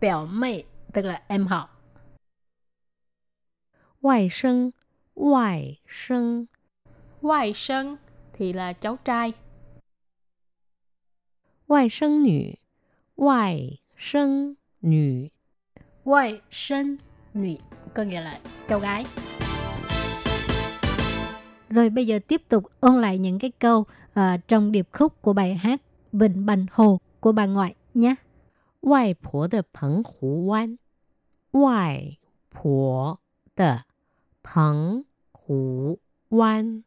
[0.00, 1.68] Biểu mê tức là em họ.
[4.00, 4.70] Ngoại sinh
[5.14, 6.46] ngoại sinh
[7.22, 7.96] ngoại sinh
[8.32, 9.32] thì là cháu trai.
[11.68, 12.50] Ngoại sinh nữ.
[13.16, 15.28] Ngoại sinh nữ.
[16.07, 16.97] Ngoại sinh
[17.33, 17.55] nữ,
[17.93, 19.05] có nghĩa là cháu gái.
[21.69, 25.33] Rồi bây giờ tiếp tục ôn lại những cái câu ờ, trong điệp khúc của
[25.33, 28.15] bài hát Vịnh Bành Hồ của bà ngoại nhé.
[28.81, 30.77] 外婆的澎湖湾，
[31.51, 32.17] 外
[32.51, 33.19] 婆
[33.55, 33.85] 的
[34.43, 36.83] 澎湖湾，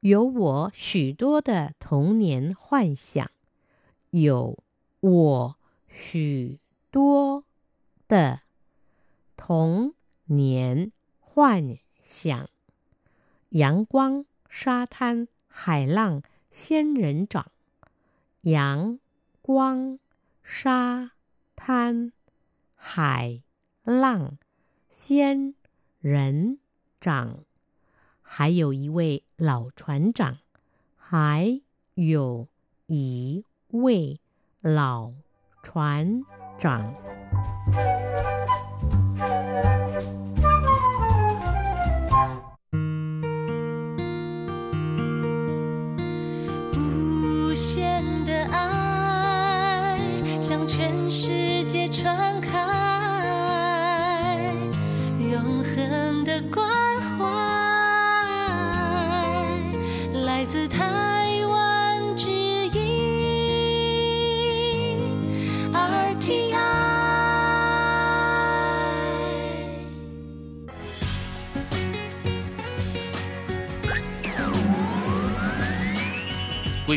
[0.00, 3.26] 有我许多的童年幻想，
[4.10, 4.58] 有
[5.00, 5.56] 我
[5.88, 6.58] 许
[6.90, 7.44] 多
[8.09, 8.41] 的
[9.37, 9.93] 童
[10.25, 10.91] 年
[11.21, 12.49] 幻想，
[13.51, 17.49] 阳光、沙滩、海浪、仙人掌，
[18.41, 18.99] 阳
[19.41, 19.97] 光。
[20.51, 21.11] 沙
[21.55, 22.11] 滩、
[22.75, 23.43] 海
[23.83, 24.39] 浪、
[24.89, 25.53] 仙
[25.99, 26.57] 人
[26.99, 27.45] 掌，
[28.23, 30.39] 还有一位老船长，
[30.97, 31.61] 还
[31.93, 32.47] 有
[32.87, 34.19] 一位
[34.61, 35.13] 老
[35.61, 36.23] 船
[36.57, 36.95] 长。
[37.41, 38.68] Thank you.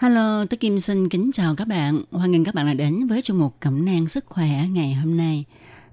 [0.00, 2.02] Hello, tôi Kim xin kính chào các bạn.
[2.10, 5.16] Hoan nghênh các bạn đã đến với chương mục Cẩm nang sức khỏe ngày hôm
[5.16, 5.44] nay.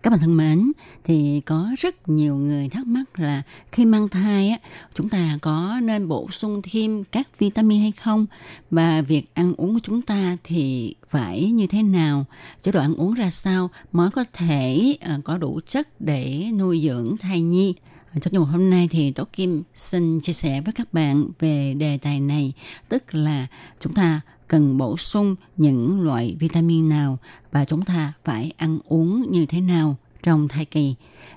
[0.04, 0.72] Các bạn thân mến,
[1.04, 3.42] thì có rất nhiều người thắc mắc là
[3.72, 4.58] khi mang thai á,
[4.94, 8.26] chúng ta có nên bổ sung thêm các vitamin hay không?
[8.72, 12.26] Và việc ăn uống của chúng ta thì phải như thế nào?
[12.62, 16.82] Chế độ ăn uống ra sao mới có thể ờ, có đủ chất để nuôi
[16.84, 17.74] dưỡng thai nhi?
[18.22, 21.74] Trong chương mục hôm nay thì Tố Kim xin chia sẻ với các bạn về
[21.74, 22.54] đề tài này,
[22.90, 23.48] tức là
[23.80, 27.18] chúng ta cần bổ sung những loại vitamin nào
[27.52, 30.96] và chúng ta phải ăn uống như thế nào trong thai kỳ.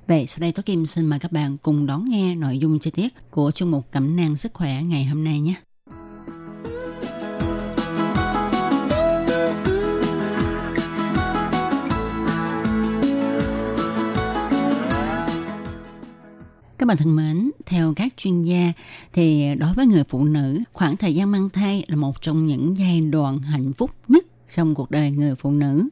[0.08, 2.90] Vậy sau đây Tố Kim xin mời các bạn cùng đón nghe nội dung chi
[2.90, 5.54] tiết của chương mục Cẩm nang sức khỏe ngày hôm nay nhé.
[16.80, 18.72] Các bạn thân mến, theo các chuyên gia
[19.12, 22.78] thì đối với người phụ nữ, khoảng thời gian mang thai là một trong những
[22.78, 25.88] giai đoạn hạnh phúc nhất trong cuộc đời người phụ nữ.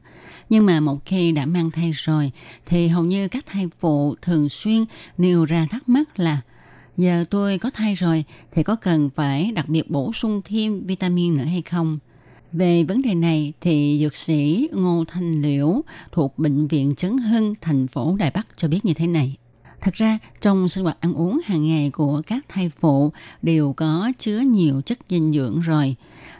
[0.49, 2.31] Nhưng mà một khi đã mang thai rồi
[2.65, 4.85] thì hầu như các thai phụ thường xuyên
[5.17, 6.41] nêu ra thắc mắc là
[6.97, 11.37] giờ tôi có thai rồi thì có cần phải đặc biệt bổ sung thêm vitamin
[11.37, 11.99] nữa hay không?
[12.51, 17.55] Về vấn đề này thì dược sĩ Ngô Thanh Liễu thuộc Bệnh viện Trấn Hưng,
[17.61, 19.37] thành phố Đài Bắc cho biết như thế này.
[19.81, 23.11] Thật ra, trong sinh hoạt ăn uống hàng ngày của các thai phụ
[23.41, 25.95] đều có chứa nhiều chất dinh dưỡng rồi.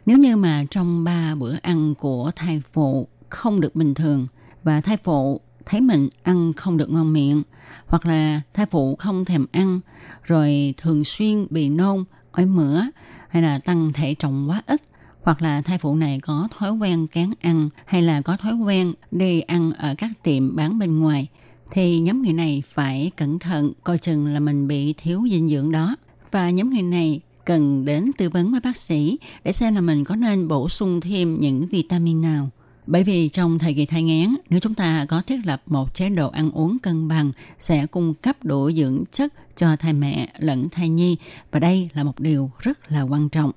[0.05, 4.27] Nếu như mà trong ba bữa ăn của thai phụ không được bình thường
[4.63, 7.43] và thai phụ thấy mình ăn không được ngon miệng
[7.87, 9.79] hoặc là thai phụ không thèm ăn
[10.23, 12.81] rồi thường xuyên bị nôn, ói mửa
[13.29, 14.81] hay là tăng thể trọng quá ít
[15.21, 18.93] hoặc là thai phụ này có thói quen kén ăn hay là có thói quen
[19.11, 21.27] đi ăn ở các tiệm bán bên ngoài
[21.71, 25.71] thì nhóm người này phải cẩn thận coi chừng là mình bị thiếu dinh dưỡng
[25.71, 25.95] đó
[26.31, 30.03] và nhóm người này cần đến tư vấn với bác sĩ để xem là mình
[30.03, 32.49] có nên bổ sung thêm những vitamin nào.
[32.87, 36.09] Bởi vì trong thời kỳ thai nghén, nếu chúng ta có thiết lập một chế
[36.09, 40.69] độ ăn uống cân bằng sẽ cung cấp đủ dưỡng chất cho thai mẹ lẫn
[40.69, 41.17] thai nhi
[41.51, 43.51] và đây là một điều rất là quan trọng.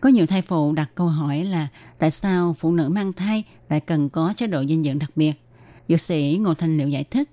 [0.00, 3.80] Có nhiều thai phụ đặt câu hỏi là tại sao phụ nữ mang thai lại
[3.80, 5.32] cần có chế độ dinh dưỡng đặc biệt?
[5.88, 7.30] Dược sĩ Ngô Thanh Liệu giải thích,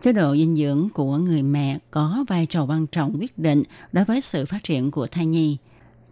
[0.00, 4.04] chế độ dinh dưỡng của người mẹ có vai trò quan trọng quyết định đối
[4.04, 5.56] với sự phát triển của thai nhi.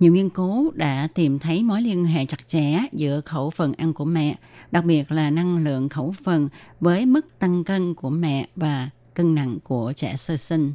[0.00, 3.92] Nhiều nghiên cứu đã tìm thấy mối liên hệ chặt chẽ giữa khẩu phần ăn
[3.92, 4.36] của mẹ,
[4.70, 6.48] đặc biệt là năng lượng khẩu phần
[6.80, 10.72] với mức tăng cân của mẹ và cân nặng của trẻ sơ sinh.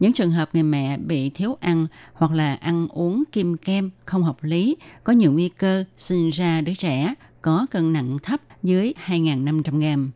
[0.00, 4.22] Những trường hợp người mẹ bị thiếu ăn hoặc là ăn uống kim kem không
[4.22, 8.92] hợp lý có nhiều nguy cơ sinh ra đứa trẻ có cân nặng thấp dưới
[9.06, 10.10] 2.500 gram.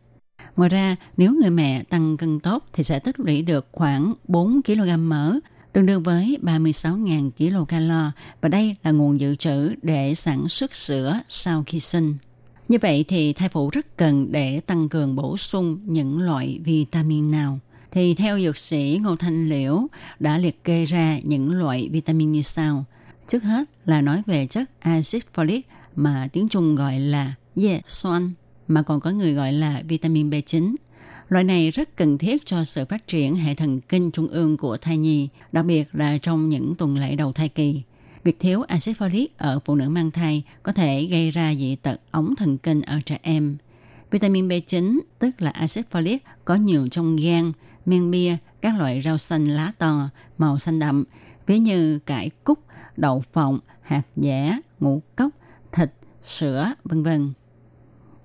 [0.55, 4.61] Ngoài ra, nếu người mẹ tăng cân tốt thì sẽ tích lũy được khoảng 4
[4.63, 5.39] kg mỡ,
[5.73, 7.91] tương đương với 36.000 kcal
[8.41, 12.15] và đây là nguồn dự trữ để sản xuất sữa sau khi sinh.
[12.67, 17.31] Như vậy thì thai phụ rất cần để tăng cường bổ sung những loại vitamin
[17.31, 17.59] nào.
[17.91, 19.87] Thì theo dược sĩ Ngô Thanh Liễu
[20.19, 22.85] đã liệt kê ra những loại vitamin như sau.
[23.27, 25.61] Trước hết là nói về chất axit folic
[25.95, 28.31] mà tiếng Trung gọi là ye xoan
[28.67, 30.75] mà còn có người gọi là vitamin B9.
[31.29, 34.77] Loại này rất cần thiết cho sự phát triển hệ thần kinh trung ương của
[34.77, 37.81] thai nhi, đặc biệt là trong những tuần lễ đầu thai kỳ.
[38.23, 41.99] Việc thiếu axit folic ở phụ nữ mang thai có thể gây ra dị tật
[42.11, 43.57] ống thần kinh ở trẻ em.
[44.11, 47.51] Vitamin B9, tức là axit folic, có nhiều trong gan,
[47.85, 51.03] men bia, các loại rau xanh lá to, màu xanh đậm.
[51.47, 52.59] ví như cải cúc,
[52.97, 55.29] đậu phộng, hạt dẻ, ngũ cốc,
[55.71, 55.91] thịt,
[56.23, 57.33] sữa, vân vân.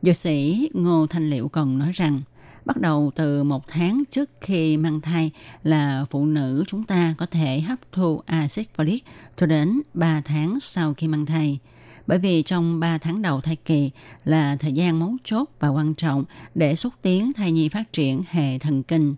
[0.03, 2.21] Dược sĩ Ngô Thanh Liệu còn nói rằng,
[2.65, 5.31] bắt đầu từ một tháng trước khi mang thai
[5.63, 8.99] là phụ nữ chúng ta có thể hấp thu axit folic
[9.37, 11.59] cho đến 3 tháng sau khi mang thai.
[12.07, 13.91] Bởi vì trong 3 tháng đầu thai kỳ
[14.25, 16.25] là thời gian mấu chốt và quan trọng
[16.55, 19.15] để xúc tiến thai nhi phát triển hệ thần kinh.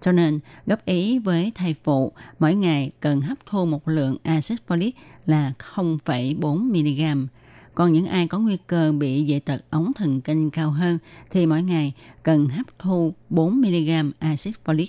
[0.00, 4.58] Cho nên, góp ý với thai phụ mỗi ngày cần hấp thu một lượng axit
[4.68, 4.90] folic
[5.26, 7.26] là 0,4 mg.
[7.74, 10.98] Còn những ai có nguy cơ bị dị tật ống thần kinh cao hơn
[11.30, 14.86] thì mỗi ngày cần hấp thu 4 mg axit folic.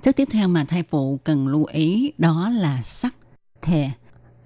[0.00, 3.14] Chất tiếp theo mà thai phụ cần lưu ý đó là sắt,
[3.62, 3.90] thề.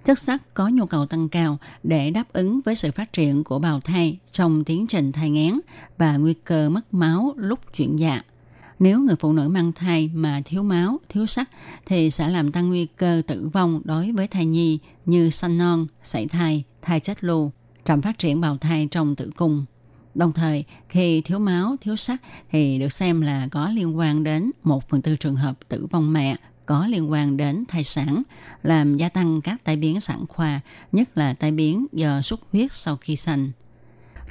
[0.05, 3.59] Chất sắt có nhu cầu tăng cao để đáp ứng với sự phát triển của
[3.59, 5.61] bào thai trong tiến trình thai nghén
[5.99, 8.23] và nguy cơ mất máu lúc chuyển dạ.
[8.79, 11.49] Nếu người phụ nữ mang thai mà thiếu máu, thiếu sắt
[11.87, 15.87] thì sẽ làm tăng nguy cơ tử vong đối với thai nhi như sanh non,
[16.03, 17.53] sảy thai, thai chết lưu,
[17.89, 19.65] chậm phát triển bào thai trong tử cung.
[20.15, 22.21] Đồng thời, khi thiếu máu, thiếu sắt
[22.51, 26.13] thì được xem là có liên quan đến 1 phần tư trường hợp tử vong
[26.13, 26.37] mẹ
[26.67, 28.23] có liên quan đến thai sản,
[28.63, 30.61] làm gia tăng các tai biến sản khoa,
[30.93, 33.51] nhất là tai biến do xuất huyết sau khi sanh.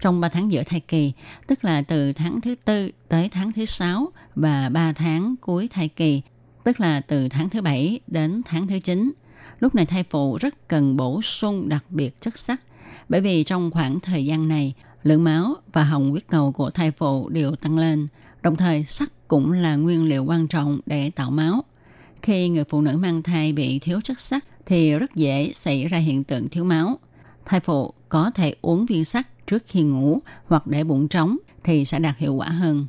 [0.01, 1.13] Trong 3 tháng giữa thai kỳ,
[1.47, 5.87] tức là từ tháng thứ tư tới tháng thứ sáu và 3 tháng cuối thai
[5.87, 6.21] kỳ,
[6.63, 9.11] tức là từ tháng thứ bảy đến tháng thứ chín
[9.59, 12.61] Lúc này thai phụ rất cần bổ sung đặc biệt chất sắt,
[13.09, 14.73] bởi vì trong khoảng thời gian này,
[15.03, 18.07] lượng máu và hồng huyết cầu của thai phụ đều tăng lên.
[18.41, 21.63] Đồng thời, sắt cũng là nguyên liệu quan trọng để tạo máu.
[22.21, 25.97] Khi người phụ nữ mang thai bị thiếu chất sắt thì rất dễ xảy ra
[25.97, 26.99] hiện tượng thiếu máu.
[27.45, 31.85] Thai phụ có thể uống viên sắt trước khi ngủ hoặc để bụng trống thì
[31.85, 32.88] sẽ đạt hiệu quả hơn.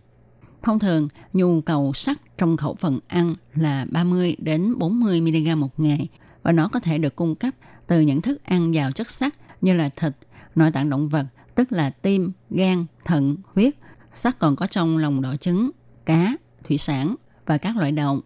[0.63, 5.81] Thông thường, nhu cầu sắt trong khẩu phần ăn là 30 đến 40 mg một
[5.81, 6.09] ngày
[6.43, 7.55] và nó có thể được cung cấp
[7.87, 10.13] từ những thức ăn giàu chất sắt như là thịt,
[10.55, 13.75] nội tạng động vật, tức là tim, gan, thận, huyết.
[14.15, 15.71] Sắt còn có trong lòng đỏ trứng,
[16.07, 16.37] cá,
[16.69, 17.15] thủy sản
[17.47, 18.21] và các loại đậu.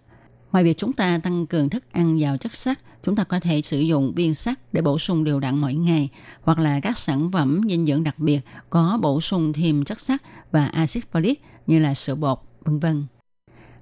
[0.53, 3.62] Ngoài việc chúng ta tăng cường thức ăn giàu chất sắt, chúng ta có thể
[3.62, 6.09] sử dụng viên sắt để bổ sung đều đặn mỗi ngày,
[6.43, 10.22] hoặc là các sản phẩm dinh dưỡng đặc biệt có bổ sung thêm chất sắt
[10.51, 11.35] và axit folic
[11.66, 13.07] như là sữa bột, vân vân.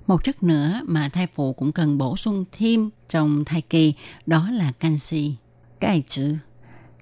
[0.06, 3.94] Một chất nữa mà thai phụ cũng cần bổ sung thêm trong thai kỳ
[4.26, 5.34] đó là canxi.
[5.80, 6.36] Cái chữ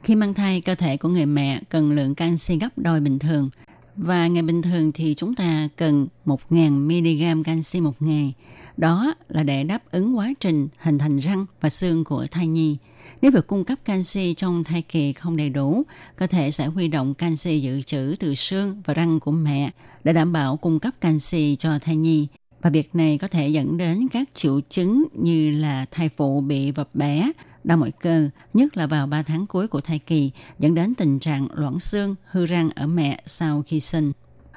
[0.03, 3.51] khi mang thai, cơ thể của người mẹ cần lượng canxi gấp đôi bình thường.
[3.96, 8.34] Và ngày bình thường thì chúng ta cần 1.000 mg canxi một ngày.
[8.76, 12.76] Đó là để đáp ứng quá trình hình thành răng và xương của thai nhi.
[13.22, 15.82] Nếu việc cung cấp canxi trong thai kỳ không đầy đủ,
[16.16, 19.70] cơ thể sẽ huy động canxi dự trữ từ xương và răng của mẹ
[20.05, 22.26] để đảm bảo cung cấp canxi cho thai nhi.
[22.62, 26.70] Và việc này có thể dẫn đến các triệu chứng như là thai phụ bị
[26.70, 27.32] vập bé,
[27.69, 31.19] đau mỏi cơ, nhất là vào 3 tháng cuối của thai kỳ, dẫn đến tình
[31.19, 34.12] trạng loãng xương, hư răng ở mẹ sau khi sinh.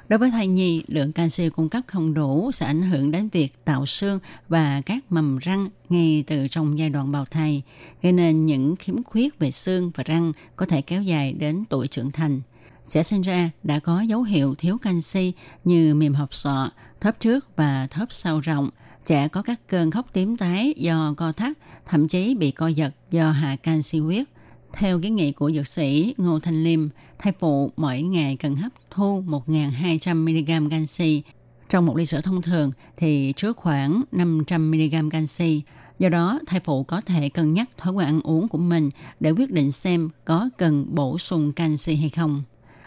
[0.08, 3.64] Đối với thai nhi, lượng canxi cung cấp không đủ sẽ ảnh hưởng đến việc
[3.64, 7.62] tạo xương và các mầm răng ngay từ trong giai đoạn bào thai,
[8.02, 11.88] gây nên những khiếm khuyết về xương và răng có thể kéo dài đến tuổi
[11.88, 12.40] trưởng thành.
[12.84, 15.32] Sẽ sinh ra đã có dấu hiệu thiếu canxi
[15.64, 18.70] như mềm hộp sọ, thấp trước và thấp sau rộng,
[19.04, 21.52] trẻ có các cơn khóc tím tái do co thắt,
[21.86, 24.26] thậm chí bị co giật do hạ canxi huyết.
[24.72, 26.88] Theo kiến nghị của dược sĩ Ngô Thanh Liêm,
[27.18, 31.22] thai phụ mỗi ngày cần hấp thu 1.200mg canxi.
[31.68, 35.62] Trong một ly sữa thông thường thì chứa khoảng 500mg canxi.
[35.98, 38.90] Do đó, thai phụ có thể cân nhắc thói quen ăn uống của mình
[39.20, 42.42] để quyết định xem có cần bổ sung canxi hay không.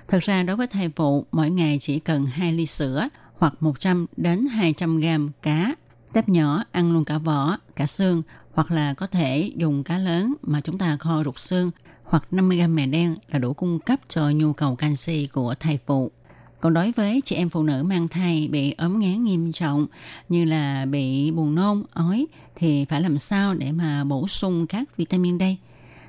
[0.07, 4.05] Thực ra đối với thai phụ, mỗi ngày chỉ cần 2 ly sữa hoặc 100
[4.17, 5.75] đến 200 gram cá
[6.15, 8.21] Tép nhỏ ăn luôn cả vỏ, cả xương
[8.53, 11.71] hoặc là có thể dùng cá lớn mà chúng ta kho rụt xương
[12.03, 16.11] hoặc 50g mè đen là đủ cung cấp cho nhu cầu canxi của thai phụ.
[16.59, 19.87] Còn đối với chị em phụ nữ mang thai bị ốm ngán nghiêm trọng
[20.29, 24.97] như là bị buồn nôn, ói thì phải làm sao để mà bổ sung các
[24.97, 25.57] vitamin đây?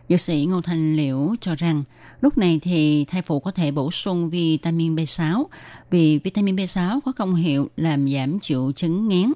[0.08, 1.82] Dược sĩ Ngô Thành Liễu cho rằng
[2.20, 5.44] lúc này thì thai phụ có thể bổ sung vitamin B6
[5.90, 9.32] vì vitamin B6 có công hiệu làm giảm triệu chứng ngán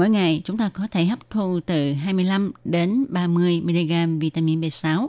[0.00, 5.08] Mỗi ngày chúng ta có thể hấp thu từ 25 đến 30 mg vitamin B6.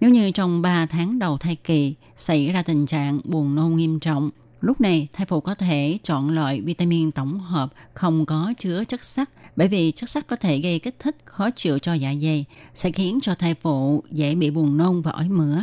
[0.00, 4.00] Nếu như trong 3 tháng đầu thai kỳ xảy ra tình trạng buồn nôn nghiêm
[4.00, 4.30] trọng,
[4.60, 9.04] lúc này thai phụ có thể chọn loại vitamin tổng hợp không có chứa chất
[9.04, 12.44] sắt bởi vì chất sắt có thể gây kích thích khó chịu cho dạ dày,
[12.74, 15.58] sẽ khiến cho thai phụ dễ bị buồn nôn và ói mửa.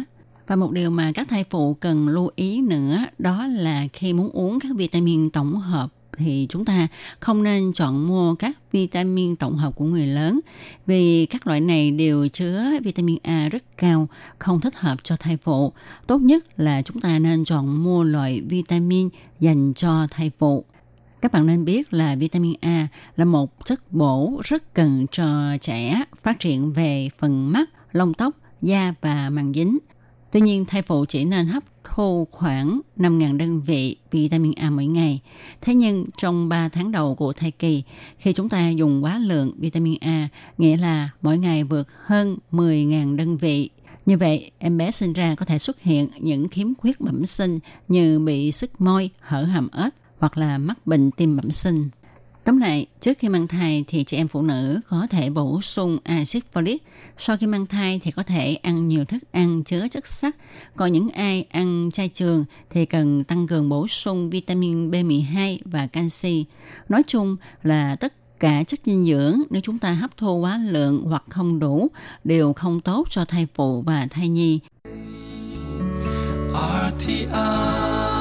[0.48, 4.30] Và một điều mà các thai phụ cần lưu ý nữa đó là khi muốn
[4.30, 5.90] uống các vitamin tổng hợp
[6.20, 6.88] thì chúng ta
[7.20, 10.40] không nên chọn mua các vitamin tổng hợp của người lớn
[10.86, 14.08] vì các loại này đều chứa vitamin A rất cao,
[14.40, 15.74] không thích hợp cho thai phụ.
[16.08, 19.10] Tốt nhất là chúng ta nên chọn mua loại vitamin
[19.40, 20.66] dành cho thai phụ.
[21.22, 26.04] Các bạn nên biết là vitamin A là một chất bổ rất cần cho trẻ
[26.22, 29.78] phát triển về phần mắt, lông tóc, da và màng dính.
[30.32, 34.86] Tuy nhiên, thai phụ chỉ nên hấp thu khoảng 5.000 đơn vị vitamin A mỗi
[34.86, 35.22] ngày.
[35.62, 37.84] Thế nhưng trong 3 tháng đầu của thai kỳ,
[38.18, 43.16] khi chúng ta dùng quá lượng vitamin A, nghĩa là mỗi ngày vượt hơn 10.000
[43.16, 43.70] đơn vị.
[44.06, 47.60] Như vậy, em bé sinh ra có thể xuất hiện những khiếm khuyết bẩm sinh
[47.88, 51.90] như bị sức môi, hở hàm ếch hoặc là mắc bệnh tim bẩm sinh.
[52.44, 55.98] Tóm lại, trước khi mang thai thì chị em phụ nữ có thể bổ sung
[56.04, 56.78] axit folic.
[57.18, 60.36] Sau khi mang thai thì có thể ăn nhiều thức ăn chứa chất sắt.
[60.76, 65.88] Còn những ai ăn chay trường thì cần tăng cường bổ sung vitamin B12 và
[65.88, 66.46] canxi.
[66.90, 71.04] Nói chung là tất cả chất dinh dưỡng nếu chúng ta hấp thu quá lượng
[71.06, 71.88] hoặc không đủ
[72.24, 74.60] đều không tốt cho thai phụ và thai nhi.
[76.54, 78.19] RTI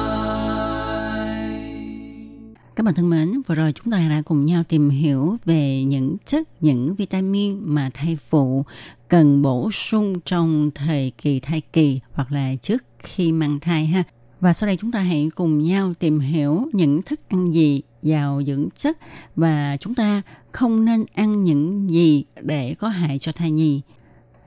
[2.79, 6.17] các bạn thân mến, vừa rồi chúng ta đã cùng nhau tìm hiểu về những
[6.25, 8.65] chất, những vitamin mà thai phụ
[9.07, 14.03] cần bổ sung trong thời kỳ thai kỳ hoặc là trước khi mang thai ha.
[14.39, 18.41] Và sau đây chúng ta hãy cùng nhau tìm hiểu những thức ăn gì giàu
[18.47, 18.97] dưỡng chất
[19.35, 20.21] và chúng ta
[20.51, 23.81] không nên ăn những gì để có hại cho thai nhi.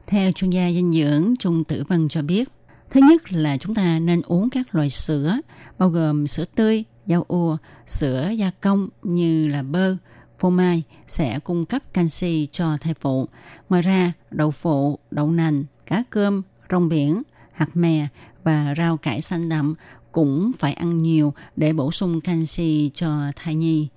[0.07, 2.49] Theo chuyên gia dinh dưỡng Trung Tử Vân cho biết,
[2.91, 5.41] thứ nhất là chúng ta nên uống các loại sữa,
[5.79, 9.97] bao gồm sữa tươi, rau ua, sữa gia công như là bơ,
[10.39, 13.29] phô mai sẽ cung cấp canxi cho thai phụ.
[13.69, 17.23] Ngoài ra, đậu phụ, đậu nành, cá cơm, rong biển,
[17.53, 18.07] hạt mè
[18.45, 19.75] và rau cải xanh đậm
[20.13, 23.89] cũng phải ăn nhiều để bổ sung canxi cho thai nhi.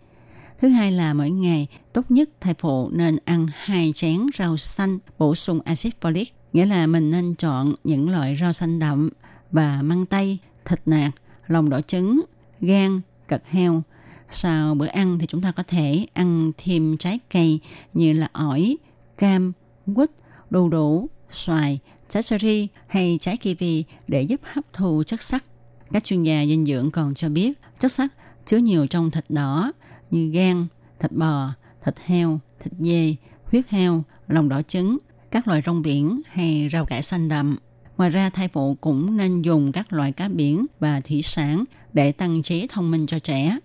[0.59, 4.99] Thứ hai là mỗi ngày tốt nhất thai phụ nên ăn hai chén rau xanh
[5.17, 9.09] bổ sung axit folic, nghĩa là mình nên chọn những loại rau xanh đậm
[9.51, 11.11] và măng tây, thịt nạc,
[11.47, 12.21] lòng đỏ trứng,
[12.61, 13.83] gan, cật heo.
[14.29, 17.59] Sau bữa ăn thì chúng ta có thể ăn thêm trái cây
[17.93, 18.77] như là ổi,
[19.17, 19.53] cam,
[19.95, 20.09] quýt,
[20.49, 21.79] đu đủ, xoài,
[22.09, 25.43] trái cherry hay trái kiwi để giúp hấp thu chất sắt.
[25.91, 28.11] Các chuyên gia dinh dưỡng còn cho biết chất sắt
[28.45, 29.71] chứa nhiều trong thịt đỏ
[30.11, 30.67] như gan,
[30.99, 31.49] thịt bò,
[31.83, 33.15] thịt heo, thịt dê,
[33.51, 34.97] huyết heo, lòng đỏ trứng,
[35.31, 37.57] các loại rong biển hay rau cải xanh đậm.
[37.97, 41.63] Ngoài ra, thai phụ cũng nên dùng các loại cá biển và thủy sản
[41.95, 43.57] để tăng trí thông minh cho trẻ.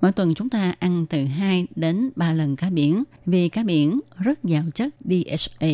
[0.00, 4.00] Mỗi tuần chúng ta ăn từ 2 đến 3 lần cá biển vì cá biển
[4.18, 5.68] rất giàu chất DHA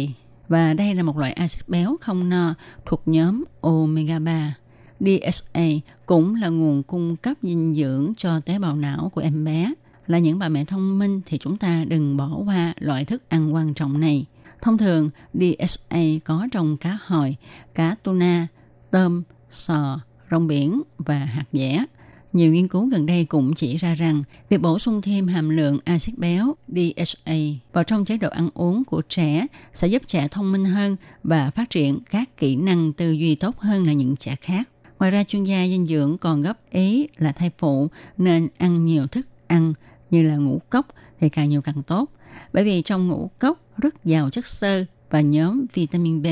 [0.49, 2.55] và đây là một loại axit béo không no
[2.87, 4.55] thuộc nhóm omega 3.
[5.01, 5.63] DHA
[6.07, 9.73] cũng là nguồn cung cấp dinh dưỡng cho tế bào não của em bé.
[10.07, 13.55] Là những bà mẹ thông minh thì chúng ta đừng bỏ qua loại thức ăn
[13.55, 14.27] quan trọng này.
[14.63, 17.37] Thông thường, DHA có trong cá hồi,
[17.75, 18.47] cá tuna,
[18.91, 20.01] tôm, sò,
[20.31, 21.85] rong biển và hạt dẻ.
[22.33, 25.79] Nhiều nghiên cứu gần đây cũng chỉ ra rằng việc bổ sung thêm hàm lượng
[25.85, 27.35] axit béo DHA
[27.73, 31.51] vào trong chế độ ăn uống của trẻ sẽ giúp trẻ thông minh hơn và
[31.51, 34.69] phát triển các kỹ năng tư duy tốt hơn là những trẻ khác.
[34.99, 39.07] Ngoài ra, chuyên gia dinh dưỡng còn góp ý là thai phụ nên ăn nhiều
[39.07, 39.75] thức ăn
[40.11, 40.87] như là ngũ cốc
[41.21, 42.11] thì càng nhiều càng tốt.
[42.53, 46.27] Bởi vì trong ngũ cốc rất giàu chất xơ và nhóm vitamin B.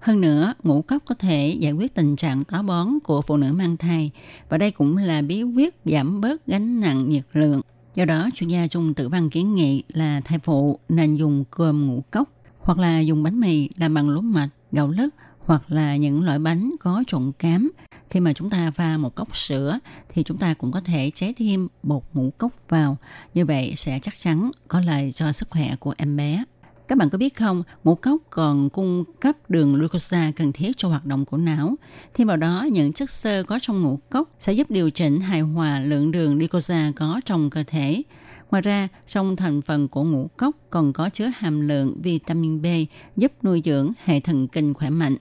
[0.00, 3.52] Hơn nữa, ngũ cốc có thể giải quyết tình trạng táo bón của phụ nữ
[3.52, 4.10] mang thai
[4.48, 7.60] và đây cũng là bí quyết giảm bớt gánh nặng nhiệt lượng.
[7.94, 11.86] Do đó, chuyên gia Trung Tử Văn kiến nghị là thai phụ nên dùng cơm
[11.86, 12.28] ngũ cốc
[12.58, 16.38] hoặc là dùng bánh mì làm bằng lúa mạch, gạo lứt hoặc là những loại
[16.38, 17.72] bánh có trộn cám.
[18.10, 19.78] Khi mà chúng ta pha một cốc sữa
[20.08, 22.96] thì chúng ta cũng có thể chế thêm bột ngũ cốc vào.
[23.34, 26.44] Như vậy sẽ chắc chắn có lợi cho sức khỏe của em bé.
[26.88, 30.88] Các bạn có biết không, ngũ cốc còn cung cấp đường glucose cần thiết cho
[30.88, 31.74] hoạt động của não.
[32.14, 35.40] Thêm vào đó, những chất xơ có trong ngũ cốc sẽ giúp điều chỉnh hài
[35.40, 38.02] hòa lượng đường glucose có trong cơ thể.
[38.50, 42.66] Ngoài ra, trong thành phần của ngũ cốc còn có chứa hàm lượng vitamin B
[43.16, 45.16] giúp nuôi dưỡng hệ thần kinh khỏe mạnh.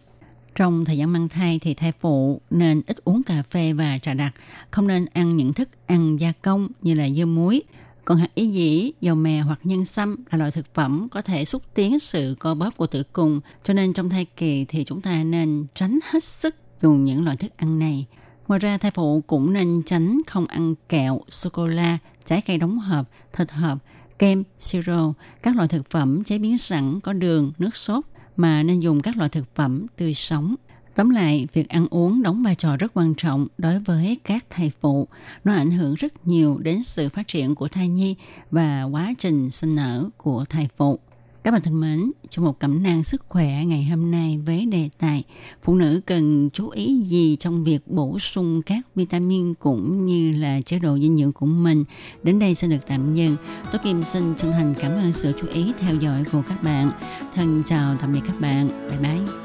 [0.55, 4.13] Trong thời gian mang thai thì thai phụ nên ít uống cà phê và trà
[4.13, 4.33] đặc,
[4.71, 7.63] không nên ăn những thức ăn gia công như là dưa muối,
[8.05, 11.45] còn hạt ý dĩ, dầu mè hoặc nhân sâm là loại thực phẩm có thể
[11.45, 15.01] xúc tiến sự co bóp của tử cung, cho nên trong thai kỳ thì chúng
[15.01, 18.05] ta nên tránh hết sức dùng những loại thức ăn này.
[18.47, 23.09] Ngoài ra, thai phụ cũng nên tránh không ăn kẹo, sô-cô-la, trái cây đóng hộp,
[23.33, 23.77] thịt hộp,
[24.19, 28.05] kem, siro, các loại thực phẩm chế biến sẵn có đường, nước sốt,
[28.37, 30.55] mà nên dùng các loại thực phẩm tươi sống.
[30.95, 34.71] Tóm lại, việc ăn uống đóng vai trò rất quan trọng đối với các thai
[34.81, 35.07] phụ.
[35.43, 38.15] Nó ảnh hưởng rất nhiều đến sự phát triển của thai nhi
[38.51, 40.99] và quá trình sinh nở của thai phụ.
[41.43, 44.89] Các bạn thân mến, trong một cẩm nang sức khỏe ngày hôm nay với đề
[44.99, 45.23] tài
[45.63, 50.61] phụ nữ cần chú ý gì trong việc bổ sung các vitamin cũng như là
[50.61, 51.83] chế độ dinh dưỡng của mình.
[52.23, 53.35] Đến đây xin được tạm dừng.
[53.71, 56.91] Tôi Kim xin chân thành cảm ơn sự chú ý theo dõi của các bạn.
[57.35, 58.69] Thân chào tạm biệt các bạn.
[58.89, 59.44] Bye bye.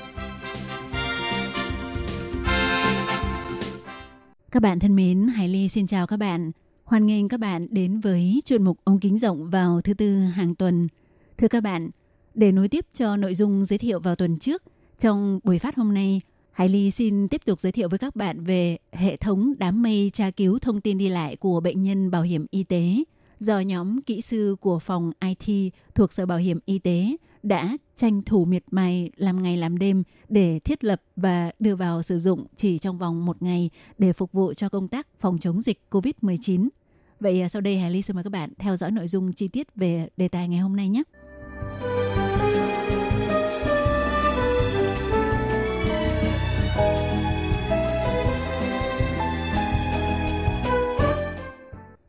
[4.51, 6.51] Các bạn thân mến, Hải Ly xin chào các bạn.
[6.83, 10.55] Hoan nghênh các bạn đến với chuyên mục ống kính rộng vào thứ tư hàng
[10.55, 10.87] tuần.
[11.37, 11.89] Thưa các bạn,
[12.33, 14.63] để nối tiếp cho nội dung giới thiệu vào tuần trước,
[14.97, 16.21] trong buổi phát hôm nay,
[16.51, 20.11] Hải Ly xin tiếp tục giới thiệu với các bạn về hệ thống đám mây
[20.13, 23.03] tra cứu thông tin đi lại của bệnh nhân bảo hiểm y tế
[23.39, 28.21] do nhóm kỹ sư của phòng IT thuộc Sở Bảo hiểm Y tế đã tranh
[28.21, 32.45] thủ miệt mài làm ngày làm đêm để thiết lập và đưa vào sử dụng
[32.55, 36.69] chỉ trong vòng một ngày để phục vụ cho công tác phòng chống dịch COVID-19.
[37.19, 39.47] Vậy à, sau đây Hải Ly xin mời các bạn theo dõi nội dung chi
[39.47, 41.03] tiết về đề tài ngày hôm nay nhé.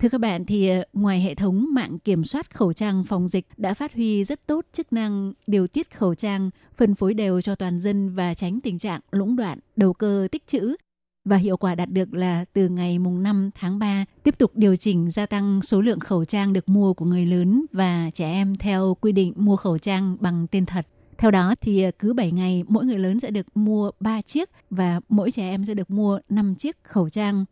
[0.03, 3.47] Thưa các bạn, thì ờ, ngoài hệ thống mạng kiểm soát khẩu trang phòng dịch
[3.57, 7.55] đã phát huy rất tốt chức năng điều tiết khẩu trang, phân phối đều cho
[7.55, 10.77] toàn dân và tránh tình trạng lũng đoạn, đầu cơ tích trữ.
[11.25, 14.77] Và hiệu quả đạt được là từ ngày mùng 5 tháng 3 tiếp tục điều
[14.77, 18.57] chỉnh gia tăng số lượng khẩu trang được mua của người lớn và trẻ em
[18.57, 20.87] theo quy định mua khẩu trang bằng tên thật.
[21.19, 24.51] Theo đó thì ờ, cứ 7 ngày mỗi người lớn sẽ được mua 3 chiếc
[24.71, 27.45] và mỗi trẻ em sẽ được mua 5 chiếc khẩu trang.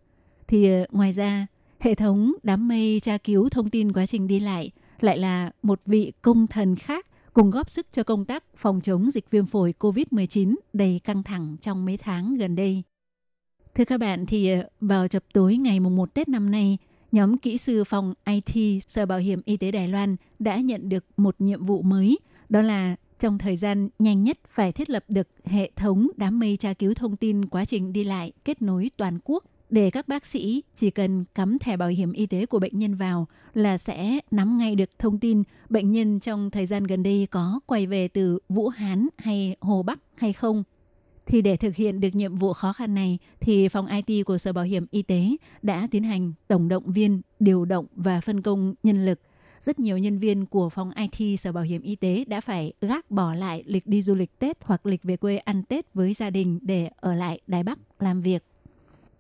[0.49, 1.47] Thì ờ, ngoài ra
[1.81, 4.71] hệ thống đám mây tra cứu thông tin quá trình đi lại
[5.01, 9.11] lại là một vị công thần khác cùng góp sức cho công tác phòng chống
[9.11, 12.83] dịch viêm phổi COVID-19 đầy căng thẳng trong mấy tháng gần đây.
[13.75, 16.79] Thưa các bạn, thì ờ, vào chập tối ngày mùng 1 Tết năm nay,
[17.13, 21.05] nhóm kỹ sư phòng IT Sở Bảo hiểm Y tế Đài Loan đã nhận được
[21.17, 22.19] một nhiệm vụ mới,
[22.49, 26.57] đó là trong thời gian nhanh nhất phải thiết lập được hệ thống đám mây
[26.57, 30.27] tra cứu thông tin quá trình đi lại kết nối toàn quốc để các bác
[30.27, 34.19] sĩ chỉ cần cắm thẻ bảo hiểm y tế của bệnh nhân vào là sẽ
[34.31, 38.09] nắm ngay được thông tin bệnh nhân trong thời gian gần đây có quay về
[38.09, 40.65] từ Vũ Hán hay Hồ Bắc hay không.
[41.27, 44.53] Thì để thực hiện được nhiệm vụ khó khăn này thì phòng IT của Sở
[44.53, 48.75] Bảo hiểm Y tế đã tiến hành tổng động viên, điều động và phân công
[48.83, 49.21] nhân lực.
[49.61, 53.11] Rất nhiều nhân viên của phòng IT Sở Bảo hiểm Y tế đã phải gác
[53.11, 56.31] bỏ lại lịch đi du lịch Tết hoặc lịch về quê ăn Tết với gia
[56.31, 58.45] đình để ở lại Đài Bắc làm việc.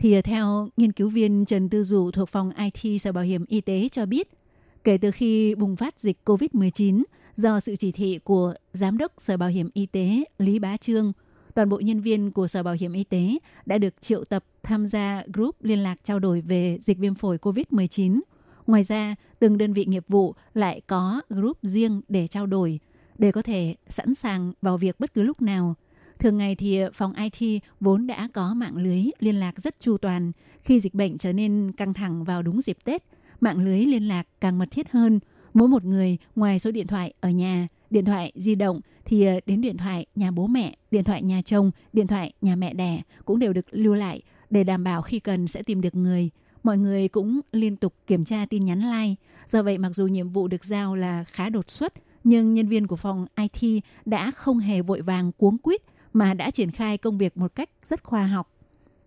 [0.01, 3.61] Thì theo nghiên cứu viên Trần Tư Dụ thuộc phòng IT Sở Bảo hiểm Y
[3.61, 4.28] tế cho biết,
[4.84, 7.03] kể từ khi bùng phát dịch COVID-19
[7.36, 11.12] do sự chỉ thị của Giám đốc Sở Bảo hiểm Y tế Lý Bá Trương,
[11.55, 14.86] toàn bộ nhân viên của Sở Bảo hiểm Y tế đã được triệu tập tham
[14.86, 18.20] gia group liên lạc trao đổi về dịch viêm phổi COVID-19.
[18.66, 22.80] Ngoài ra, từng đơn vị nghiệp vụ lại có group riêng để trao đổi,
[23.18, 25.74] để có thể sẵn sàng vào việc bất cứ lúc nào.
[26.21, 29.99] Thường ngày thì ờ, phòng IT vốn đã có mạng lưới liên lạc rất chu
[29.99, 30.33] toàn.
[30.62, 33.03] Khi dịch bệnh trở nên căng thẳng vào đúng dịp Tết,
[33.41, 35.21] mạng lưới liên lạc càng mật thiết hơn.
[35.55, 39.41] Mỗi một người ngoài số điện thoại ở nhà, điện thoại di động thì ờ,
[39.47, 43.03] đến điện thoại nhà bố mẹ, điện thoại nhà chồng, điện thoại nhà mẹ đẻ
[43.25, 46.31] cũng đều được lưu lại để đảm bảo khi cần sẽ tìm được người.
[46.62, 49.14] Mọi người cũng liên tục kiểm tra tin nhắn like.
[49.47, 51.93] Do vậy mặc dù nhiệm vụ được giao là khá đột xuất,
[52.25, 56.50] nhưng nhân viên của phòng IT đã không hề vội vàng cuống quýt mà đã
[56.50, 58.52] triển khai công việc một cách rất khoa học.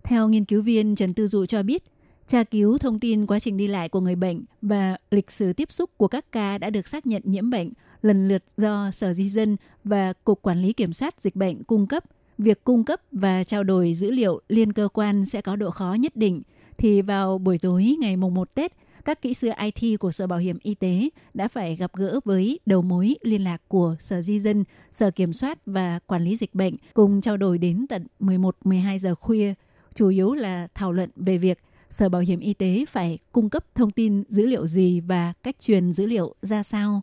[0.04, 1.84] Theo nghiên cứu viên Trần Tư Dụ cho biết,
[2.28, 5.72] tra cứu thông tin quá trình đi lại của người bệnh và lịch sử tiếp
[5.72, 9.30] xúc của các ca đã được xác nhận nhiễm bệnh lần lượt do Sở Di
[9.30, 12.04] dân và Cục Quản lý Kiểm soát Dịch bệnh cung cấp
[12.38, 15.94] việc cung cấp và trao đổi dữ liệu liên cơ quan sẽ có độ khó
[16.00, 16.42] nhất định,
[16.78, 18.74] thì vào buổi tối ngày mùng 1 Tết,
[19.06, 22.60] các kỹ sư IT của Sở Bảo hiểm Y tế đã phải gặp gỡ với
[22.66, 26.56] đầu mối liên lạc của Sở Di dân, Sở Kiểm soát và Quản lý Dịch
[26.56, 29.54] bệnh cùng trao đổi đến tận 11-12 giờ khuya,
[29.96, 33.76] chủ yếu là thảo luận về việc Sở Bảo hiểm Y tế phải cung cấp
[33.76, 37.02] thông tin dữ liệu gì và cách truyền dữ liệu ra sao.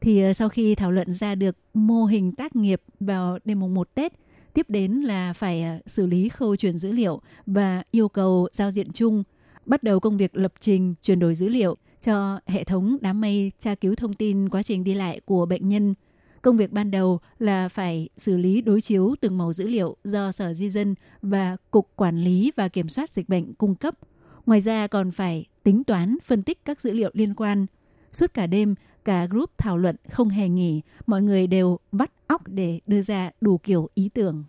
[0.00, 3.74] Thì ờ, sau khi thảo luận ra được mô hình tác nghiệp vào đêm mùng
[3.74, 4.12] 1 Tết,
[4.54, 8.70] tiếp đến là phải ờ, xử lý khâu truyền dữ liệu và yêu cầu giao
[8.70, 9.22] diện chung,
[9.66, 13.52] bắt đầu công việc lập trình chuyển đổi dữ liệu cho hệ thống đám mây
[13.58, 15.94] tra cứu thông tin quá trình đi lại của bệnh nhân.
[16.42, 20.32] Công việc ban đầu là phải xử lý đối chiếu từng màu dữ liệu do
[20.32, 23.94] Sở Di dân và Cục Quản lý và Kiểm soát Dịch bệnh cung cấp.
[24.46, 27.66] Ngoài ra còn phải tính toán, phân tích các dữ liệu liên quan.
[28.12, 32.48] Suốt cả đêm, cả group thảo luận không hề nghỉ, mọi người đều vắt óc
[32.48, 34.44] để đưa ra đủ kiểu ý tưởng.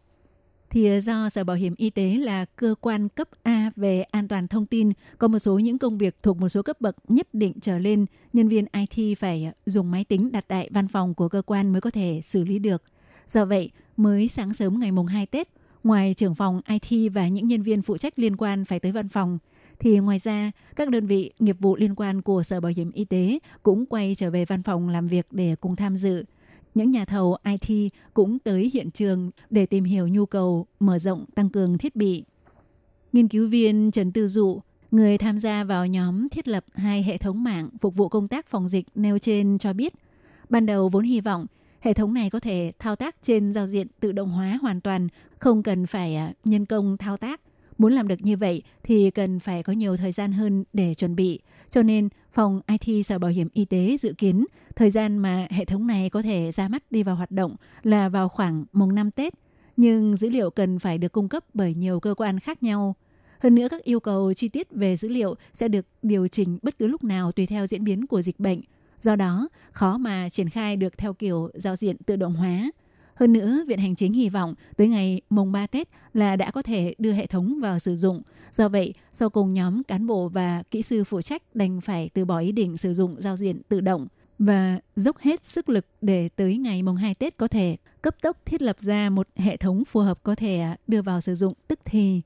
[0.73, 4.27] Thì ờ, do Sở Bảo hiểm Y tế là cơ quan cấp A về an
[4.27, 7.27] toàn thông tin, có một số những công việc thuộc một số cấp bậc nhất
[7.33, 11.29] định trở lên, nhân viên IT phải dùng máy tính đặt tại văn phòng của
[11.29, 12.83] cơ quan mới có thể xử lý được.
[13.27, 15.47] Do vậy, mới sáng sớm ngày mùng 2 Tết,
[15.83, 19.09] ngoài trưởng phòng IT và những nhân viên phụ trách liên quan phải tới văn
[19.09, 19.37] phòng,
[19.79, 23.05] thì ngoài ra các đơn vị nghiệp vụ liên quan của Sở Bảo hiểm Y
[23.05, 26.25] tế cũng quay trở về văn phòng làm việc để cùng tham dự.
[26.75, 31.25] Những nhà thầu IT cũng tới hiện trường để tìm hiểu nhu cầu mở rộng
[31.35, 32.23] tăng cường thiết bị.
[33.13, 34.61] Nghiên cứu viên Trần Tư Dụ,
[34.91, 38.47] người tham gia vào nhóm thiết lập hai hệ thống mạng phục vụ công tác
[38.47, 39.93] phòng dịch nêu trên cho biết,
[40.49, 41.45] ban đầu vốn hy vọng
[41.83, 45.07] hệ thống này có thể thao tác trên giao diện tự động hóa hoàn toàn,
[45.39, 47.41] không cần phải à, nhân công thao tác.
[47.83, 51.15] Muốn làm được như vậy thì cần phải có nhiều thời gian hơn để chuẩn
[51.15, 51.39] bị.
[51.69, 55.65] Cho nên, phòng IT Sở Bảo hiểm Y tế dự kiến thời gian mà hệ
[55.65, 59.11] thống này có thể ra mắt đi vào hoạt động là vào khoảng mùng 5
[59.11, 59.33] Tết.
[59.77, 62.95] Nhưng dữ liệu cần phải được cung cấp bởi nhiều cơ quan khác nhau.
[63.39, 66.77] Hơn nữa, các yêu cầu chi tiết về dữ liệu sẽ được điều chỉnh bất
[66.77, 68.61] cứ lúc nào tùy theo diễn biến của dịch bệnh.
[68.99, 72.71] Do đó, khó mà triển khai được theo kiểu giao diện tự động hóa.
[73.15, 76.61] Hơn nữa, Viện Hành Chính hy vọng tới ngày mùng 3 Tết là đã có
[76.61, 78.21] thể đưa hệ thống vào sử dụng.
[78.51, 82.25] Do vậy, sau cùng nhóm cán bộ và kỹ sư phụ trách đành phải từ
[82.25, 84.07] bỏ ý định sử dụng giao diện tự động
[84.39, 88.37] và dốc hết sức lực để tới ngày mùng 2 Tết có thể cấp tốc
[88.45, 91.53] thiết lập ra một hệ thống phù hợp có thể à, đưa vào sử dụng
[91.67, 92.21] tức thì.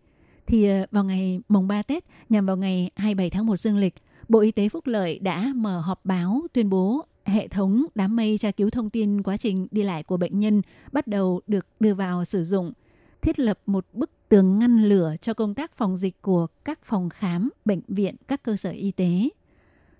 [0.47, 3.95] Thì à, vào ngày mùng 3 Tết nhằm vào ngày 27 tháng 1 dương lịch,
[4.29, 8.37] Bộ Y tế Phúc Lợi đã mở họp báo tuyên bố hệ thống đám mây
[8.37, 10.61] tra cứu thông tin quá trình đi lại của bệnh nhân
[10.91, 12.73] bắt đầu được đưa vào sử dụng,
[13.21, 17.09] thiết lập một bức tường ngăn lửa cho công tác phòng dịch của các phòng
[17.09, 19.29] khám, bệnh viện, các cơ sở y tế.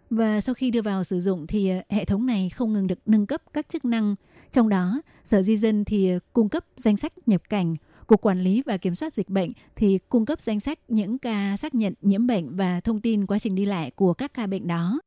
[0.10, 3.00] Và sau khi đưa vào sử dụng thì ờ, hệ thống này không ngừng được
[3.06, 4.16] nâng cấp các chức năng.
[4.52, 7.76] Trong đó, Sở Di dân thì ờ, cung cấp danh sách nhập cảnh,
[8.08, 11.58] Cục Quản lý và Kiểm soát Dịch bệnh thì cung cấp danh sách những ca
[11.58, 14.68] xác nhận nhiễm bệnh và thông tin quá trình đi lại của các ca bệnh
[14.68, 15.00] đó.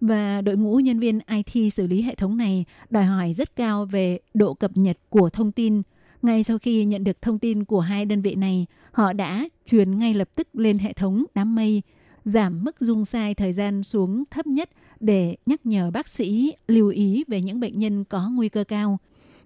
[0.00, 3.84] Và đội ngũ nhân viên IT xử lý hệ thống này đòi hỏi rất cao
[3.84, 5.82] về độ cập nhật của thông tin.
[6.22, 9.98] Ngay sau khi nhận được thông tin của hai đơn vị này, họ đã truyền
[9.98, 11.82] ngay lập tức lên hệ thống đám mây,
[12.24, 14.70] giảm mức dung sai thời gian xuống thấp nhất
[15.00, 18.98] để nhắc nhở bác sĩ lưu ý về những bệnh nhân có nguy cơ cao.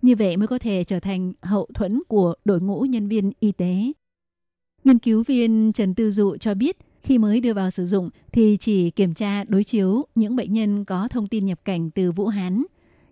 [0.02, 3.52] Như vậy mới có thể trở thành hậu thuẫn của đội ngũ nhân viên y
[3.52, 3.92] tế.
[4.84, 8.56] Nghiên cứu viên Trần Tư Dụ cho biết, khi mới đưa vào sử dụng thì
[8.60, 12.26] chỉ kiểm tra đối chiếu những bệnh nhân có thông tin nhập cảnh từ Vũ
[12.26, 12.64] Hán.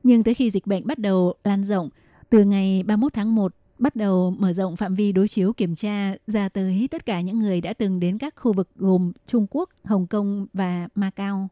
[0.02, 1.88] Nhưng tới khi dịch bệnh bắt đầu lan rộng,
[2.30, 6.14] từ ngày 31 tháng 1 bắt đầu mở rộng phạm vi đối chiếu kiểm tra
[6.26, 9.70] ra tới tất cả những người đã từng đến các khu vực gồm Trung Quốc,
[9.84, 11.48] Hồng Kông và Macau.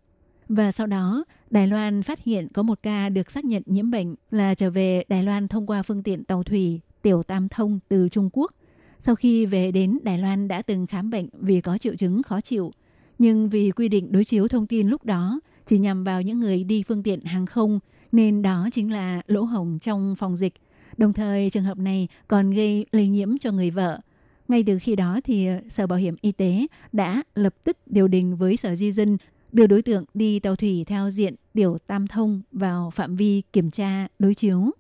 [0.49, 4.14] Và sau đó, Đài Loan phát hiện có một ca được xác nhận nhiễm bệnh
[4.30, 8.09] là trở về Đài Loan thông qua phương tiện tàu thủy Tiểu Tam Thông từ
[8.09, 8.53] Trung Quốc.
[8.99, 12.41] Sau khi về đến Đài Loan đã từng khám bệnh vì có triệu chứng khó
[12.41, 12.73] chịu.
[13.19, 16.65] Nhưng vì quy định đối chiếu thông tin lúc đó chỉ nhằm vào những người
[16.65, 17.81] đi phương tiện hàng không,
[18.13, 20.55] nên đó chính là lỗ hổng trong phòng dịch.
[20.97, 24.01] Đồng thời, trường hợp này còn gây lây nhiễm cho người vợ.
[24.49, 28.09] Ngay từ khi đó thì ờ, Sở Bảo hiểm Y tế đã lập tức điều
[28.09, 29.17] đình với Sở Di dân,
[29.53, 33.71] đưa đối tượng đi tàu thủy theo diện tiểu tam thông vào phạm vi kiểm
[33.71, 34.71] tra đối chiếu.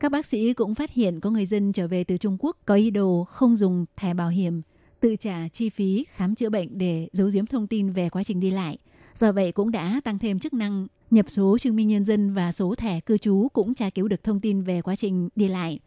[0.00, 2.74] Các bác sĩ cũng phát hiện có người dân trở về từ Trung Quốc có
[2.74, 4.62] ý đồ không dùng thẻ bảo hiểm,
[5.00, 8.40] tự trả chi phí khám chữa bệnh để giấu giếm thông tin về quá trình
[8.40, 8.78] đi lại.
[9.14, 12.52] Do vậy cũng đã tăng thêm chức năng nhập số chứng minh nhân dân và
[12.52, 15.78] số thẻ cư trú cũng tra cứu được thông tin về quá trình đi lại.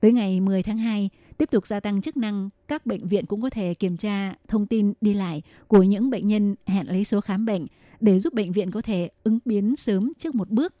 [0.00, 3.42] Tới ngày 10 tháng 2, tiếp tục gia tăng chức năng, các bệnh viện cũng
[3.42, 7.20] có thể kiểm tra thông tin đi lại của những bệnh nhân hẹn lấy số
[7.20, 7.66] khám bệnh
[8.00, 10.74] để giúp bệnh viện có thể ứng biến sớm trước một bước.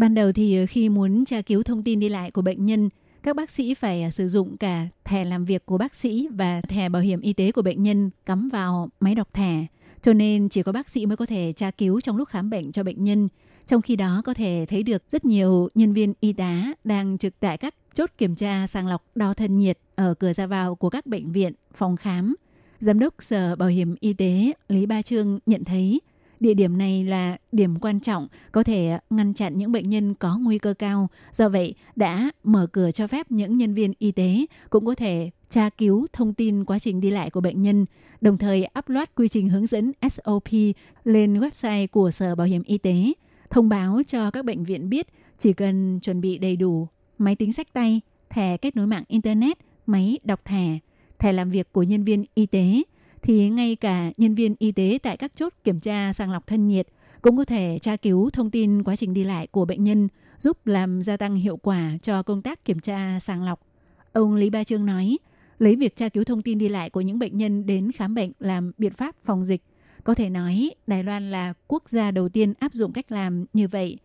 [0.00, 2.88] Ban đầu thì ờ, khi muốn tra cứu thông tin đi lại của bệnh nhân
[3.22, 6.60] các bác sĩ phải ờ, sử dụng cả thẻ làm việc của bác sĩ và
[6.60, 9.66] thẻ bảo hiểm y tế của bệnh nhân cắm vào máy đọc thẻ.
[10.02, 12.72] Cho nên chỉ có bác sĩ mới có thể tra cứu trong lúc khám bệnh
[12.72, 13.28] cho bệnh nhân.
[13.66, 17.40] Trong khi đó có thể thấy được rất nhiều nhân viên y tá đang trực
[17.40, 20.90] tại các chốt kiểm tra sàng lọc đo thân nhiệt ở cửa ra vào của
[20.90, 22.34] các bệnh viện, phòng khám.
[22.78, 26.00] Giám đốc Sở Bảo hiểm Y tế Lý Ba Trương nhận thấy
[26.40, 30.38] địa điểm này là điểm quan trọng có thể ngăn chặn những bệnh nhân có
[30.38, 31.08] nguy cơ cao.
[31.32, 35.30] Do vậy, đã mở cửa cho phép những nhân viên y tế cũng có thể
[35.48, 37.86] tra cứu thông tin quá trình đi lại của bệnh nhân,
[38.20, 40.48] đồng thời upload quy trình hướng dẫn SOP
[41.04, 43.12] lên website của Sở Bảo hiểm Y tế,
[43.50, 45.06] thông báo cho các bệnh viện biết
[45.38, 46.88] chỉ cần chuẩn bị đầy đủ
[47.18, 50.78] máy tính sách tay, thẻ kết nối mạng Internet, máy đọc thẻ,
[51.18, 52.82] thẻ làm việc của nhân viên y tế,
[53.22, 56.68] thì ngay cả nhân viên y tế tại các chốt kiểm tra sàng lọc thân
[56.68, 56.86] nhiệt
[57.22, 60.08] cũng có thể tra cứu thông tin quá trình đi lại của bệnh nhân,
[60.38, 63.60] giúp làm gia tăng hiệu quả cho công tác kiểm tra sàng lọc.
[64.12, 65.18] Ông Lý Ba Trương nói,
[65.58, 68.32] lấy việc tra cứu thông tin đi lại của những bệnh nhân đến khám bệnh
[68.38, 69.62] làm biện pháp phòng dịch.
[70.04, 73.68] Có thể nói Đài Loan là quốc gia đầu tiên áp dụng cách làm như
[73.68, 73.98] vậy.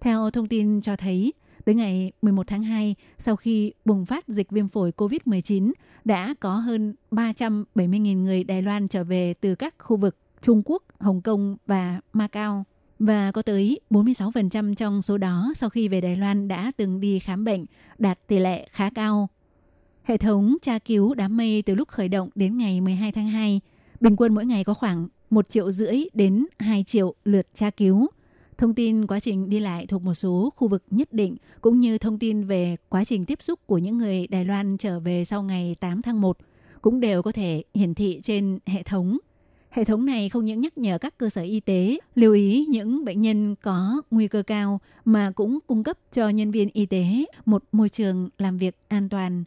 [0.00, 1.32] Theo thông tin cho thấy,
[1.64, 5.72] tới ngày 11 tháng 2, sau khi bùng phát dịch viêm phổi COVID-19,
[6.04, 10.82] đã có hơn 370.000 người Đài Loan trở về từ các khu vực Trung Quốc,
[10.98, 12.64] Hồng Kông và Macau.
[12.98, 17.18] Và có tới 46% trong số đó sau khi về Đài Loan đã từng đi
[17.18, 17.66] khám bệnh,
[17.98, 19.28] đạt tỷ lệ khá cao.
[20.02, 23.60] Hệ thống tra cứu đám mây từ lúc khởi động đến ngày 12 tháng 2,
[24.00, 28.06] bình quân mỗi ngày có khoảng 1 triệu rưỡi đến 2 triệu lượt tra cứu.
[28.58, 31.98] Thông tin quá trình đi lại thuộc một số khu vực nhất định cũng như
[31.98, 35.42] thông tin về quá trình tiếp xúc của những người Đài Loan trở về sau
[35.42, 36.36] ngày 8 tháng 1
[36.82, 39.18] cũng đều có thể hiển thị trên hệ thống.
[39.70, 43.04] Hệ thống này không những nhắc nhở các cơ sở y tế lưu ý những
[43.04, 47.24] bệnh nhân có nguy cơ cao mà cũng cung cấp cho nhân viên y tế
[47.44, 49.44] một môi trường làm việc an toàn.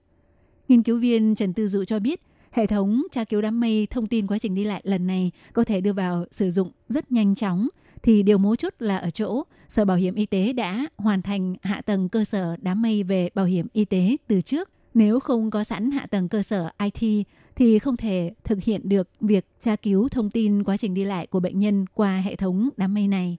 [0.68, 4.08] Nghiên cứu viên Trần Tư Dụ cho biết, hệ thống tra cứu đám mây thông
[4.08, 7.36] tin quá trình đi lại lần này có thể đưa vào sử dụng rất nhanh
[7.36, 7.68] chóng,
[8.04, 11.56] thì điều mấu chốt là ở chỗ Sở Bảo hiểm Y tế đã hoàn thành
[11.62, 14.70] hạ tầng cơ sở đám mây về bảo hiểm y tế từ trước.
[14.94, 19.10] Nếu không có sẵn hạ tầng cơ sở IT thì không thể thực hiện được
[19.22, 22.70] việc tra cứu thông tin quá trình đi lại của bệnh nhân qua hệ thống
[22.78, 23.38] đám mây này.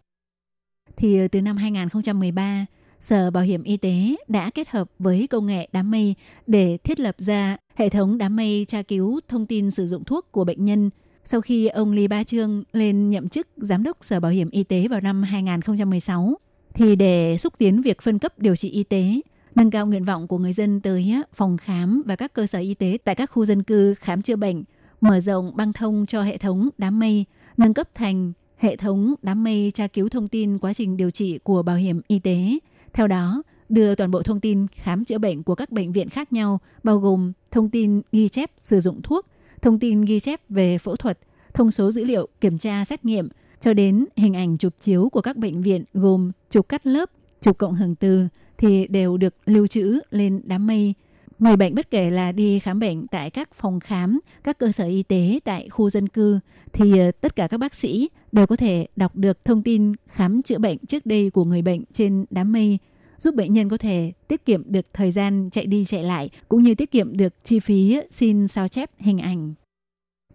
[0.97, 2.67] Thì từ năm 2013,
[2.99, 6.15] Sở Bảo hiểm Y tế đã kết hợp với công nghệ đám mây
[6.47, 10.33] để thiết lập ra hệ thống đám mây tra cứu thông tin sử dụng thuốc
[10.33, 10.91] của bệnh nhân
[11.25, 14.63] sau khi ông Lý Ba Trương lên nhậm chức Giám đốc Sở Bảo hiểm Y
[14.63, 16.39] tế vào năm 2016,
[16.75, 19.21] thì để xúc tiến việc phân cấp điều trị y tế,
[19.55, 22.75] nâng cao nguyện vọng của người dân tới phòng khám và các cơ sở y
[22.75, 24.65] tế tại các khu dân cư khám chữa bệnh,
[25.01, 27.25] mở rộng băng thông cho hệ thống đám mây,
[27.57, 31.39] nâng cấp thành hệ thống đám mây tra cứu thông tin quá trình điều trị
[31.39, 32.59] của bảo hiểm y tế.
[32.93, 36.33] Theo đó, đưa toàn bộ thông tin khám chữa bệnh của các bệnh viện khác
[36.33, 39.27] nhau, bao gồm thông tin ghi chép sử dụng thuốc,
[39.63, 41.19] thông tin ghi chép về phẫu thuật,
[41.55, 43.29] thông số dữ liệu kiểm tra xét nghiệm,
[43.61, 47.59] cho đến hình ảnh chụp chiếu của các bệnh viện gồm chụp cắt lớp, chụp
[47.59, 48.29] cộng hưởng từ
[48.59, 50.95] thì đều được lưu trữ lên đám mây.
[51.39, 54.85] Người bệnh bất kể là đi khám bệnh tại các phòng khám, các cơ sở
[54.85, 56.39] y tế tại khu dân cư
[56.73, 60.43] thì ờ, tất cả các bác sĩ đều có thể đọc được thông tin khám
[60.43, 62.79] chữa bệnh trước đây của người bệnh trên đám mây
[63.19, 66.63] giúp bệnh nhân có thể tiết kiệm được thời gian chạy đi chạy lại cũng
[66.63, 69.55] như tiết kiệm được chi phí xin sao chép hình ảnh.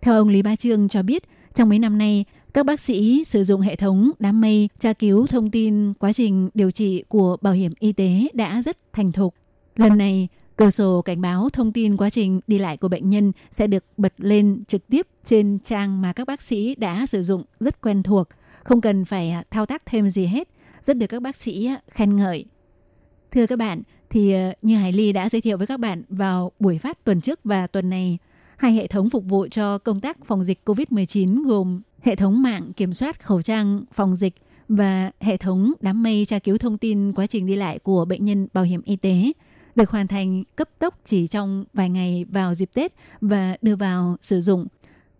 [0.01, 1.23] Theo ông Lý Ba Trương cho biết,
[1.53, 5.27] trong mấy năm nay, các bác sĩ sử dụng hệ thống đám mây tra cứu
[5.27, 9.35] thông tin quá trình điều trị của bảo hiểm y tế đã rất thành thục.
[9.75, 13.31] Lần này, cửa sổ cảnh báo thông tin quá trình đi lại của bệnh nhân
[13.51, 17.43] sẽ được bật lên trực tiếp trên trang mà các bác sĩ đã sử dụng
[17.59, 18.27] rất quen thuộc,
[18.63, 20.49] không cần phải thao tác thêm gì hết,
[20.81, 22.45] rất được các bác sĩ khen ngợi.
[23.33, 26.51] Thưa các bạn, thì ờ, như Hải Ly đã giới thiệu với các bạn vào
[26.59, 28.17] buổi phát tuần trước và tuần này,
[28.57, 32.71] hai hệ thống phục vụ cho công tác phòng dịch COVID-19 gồm hệ thống mạng
[32.77, 34.33] kiểm soát khẩu trang phòng dịch
[34.69, 38.25] và hệ thống đám mây tra cứu thông tin quá trình đi lại của bệnh
[38.25, 39.31] nhân bảo hiểm y tế
[39.75, 44.17] được hoàn thành cấp tốc chỉ trong vài ngày vào dịp Tết và đưa vào
[44.21, 44.67] sử dụng.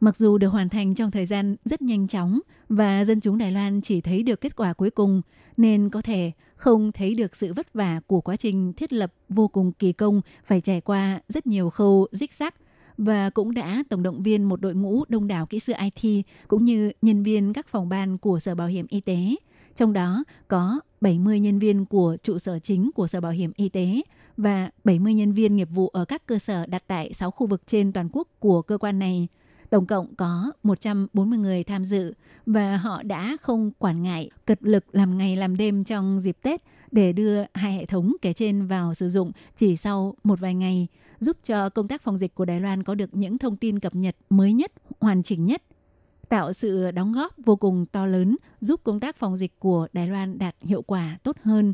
[0.03, 2.39] Mặc dù được hoàn thành trong thời gian rất nhanh chóng
[2.69, 5.21] và dân chúng Đài Loan chỉ thấy được kết quả cuối cùng,
[5.57, 9.47] nên có thể không thấy được sự vất vả của quá trình thiết lập vô
[9.47, 12.55] cùng kỳ công phải trải qua rất nhiều khâu rích rắc
[12.97, 16.65] và cũng đã tổng động viên một đội ngũ đông đảo kỹ sư IT cũng
[16.65, 19.35] như nhân viên các phòng ban của Sở Bảo hiểm Y tế.
[19.75, 23.69] Trong đó có 70 nhân viên của trụ sở chính của Sở Bảo hiểm Y
[23.69, 24.01] tế
[24.37, 27.61] và 70 nhân viên nghiệp vụ ở các cơ sở đặt tại 6 khu vực
[27.67, 29.27] trên toàn quốc của cơ quan này.
[29.74, 32.13] Tổng cộng có 140 người tham dự
[32.45, 36.63] và họ đã không quản ngại cật lực làm ngày làm đêm trong dịp Tết
[36.91, 40.88] để đưa hai hệ thống kể trên vào sử dụng chỉ sau một vài ngày,
[41.19, 43.95] giúp cho công tác phòng dịch của Đài Loan có được những thông tin cập
[43.95, 45.63] nhật mới nhất, hoàn chỉnh nhất
[46.30, 50.07] tạo sự đóng góp vô cùng to lớn giúp công tác phòng dịch của Đài
[50.07, 51.74] Loan đạt hiệu quả tốt hơn.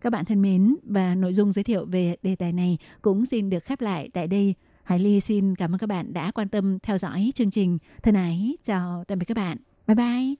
[0.00, 3.50] Các bạn thân mến, và nội dung giới thiệu về đề tài này cũng xin
[3.50, 4.54] được khép lại tại đây.
[4.84, 7.78] Hải Ly xin cảm ơn các bạn đã quan tâm theo dõi chương trình.
[8.02, 9.56] Thân ái, chào tạm biệt các bạn.
[9.86, 10.34] Bye bye!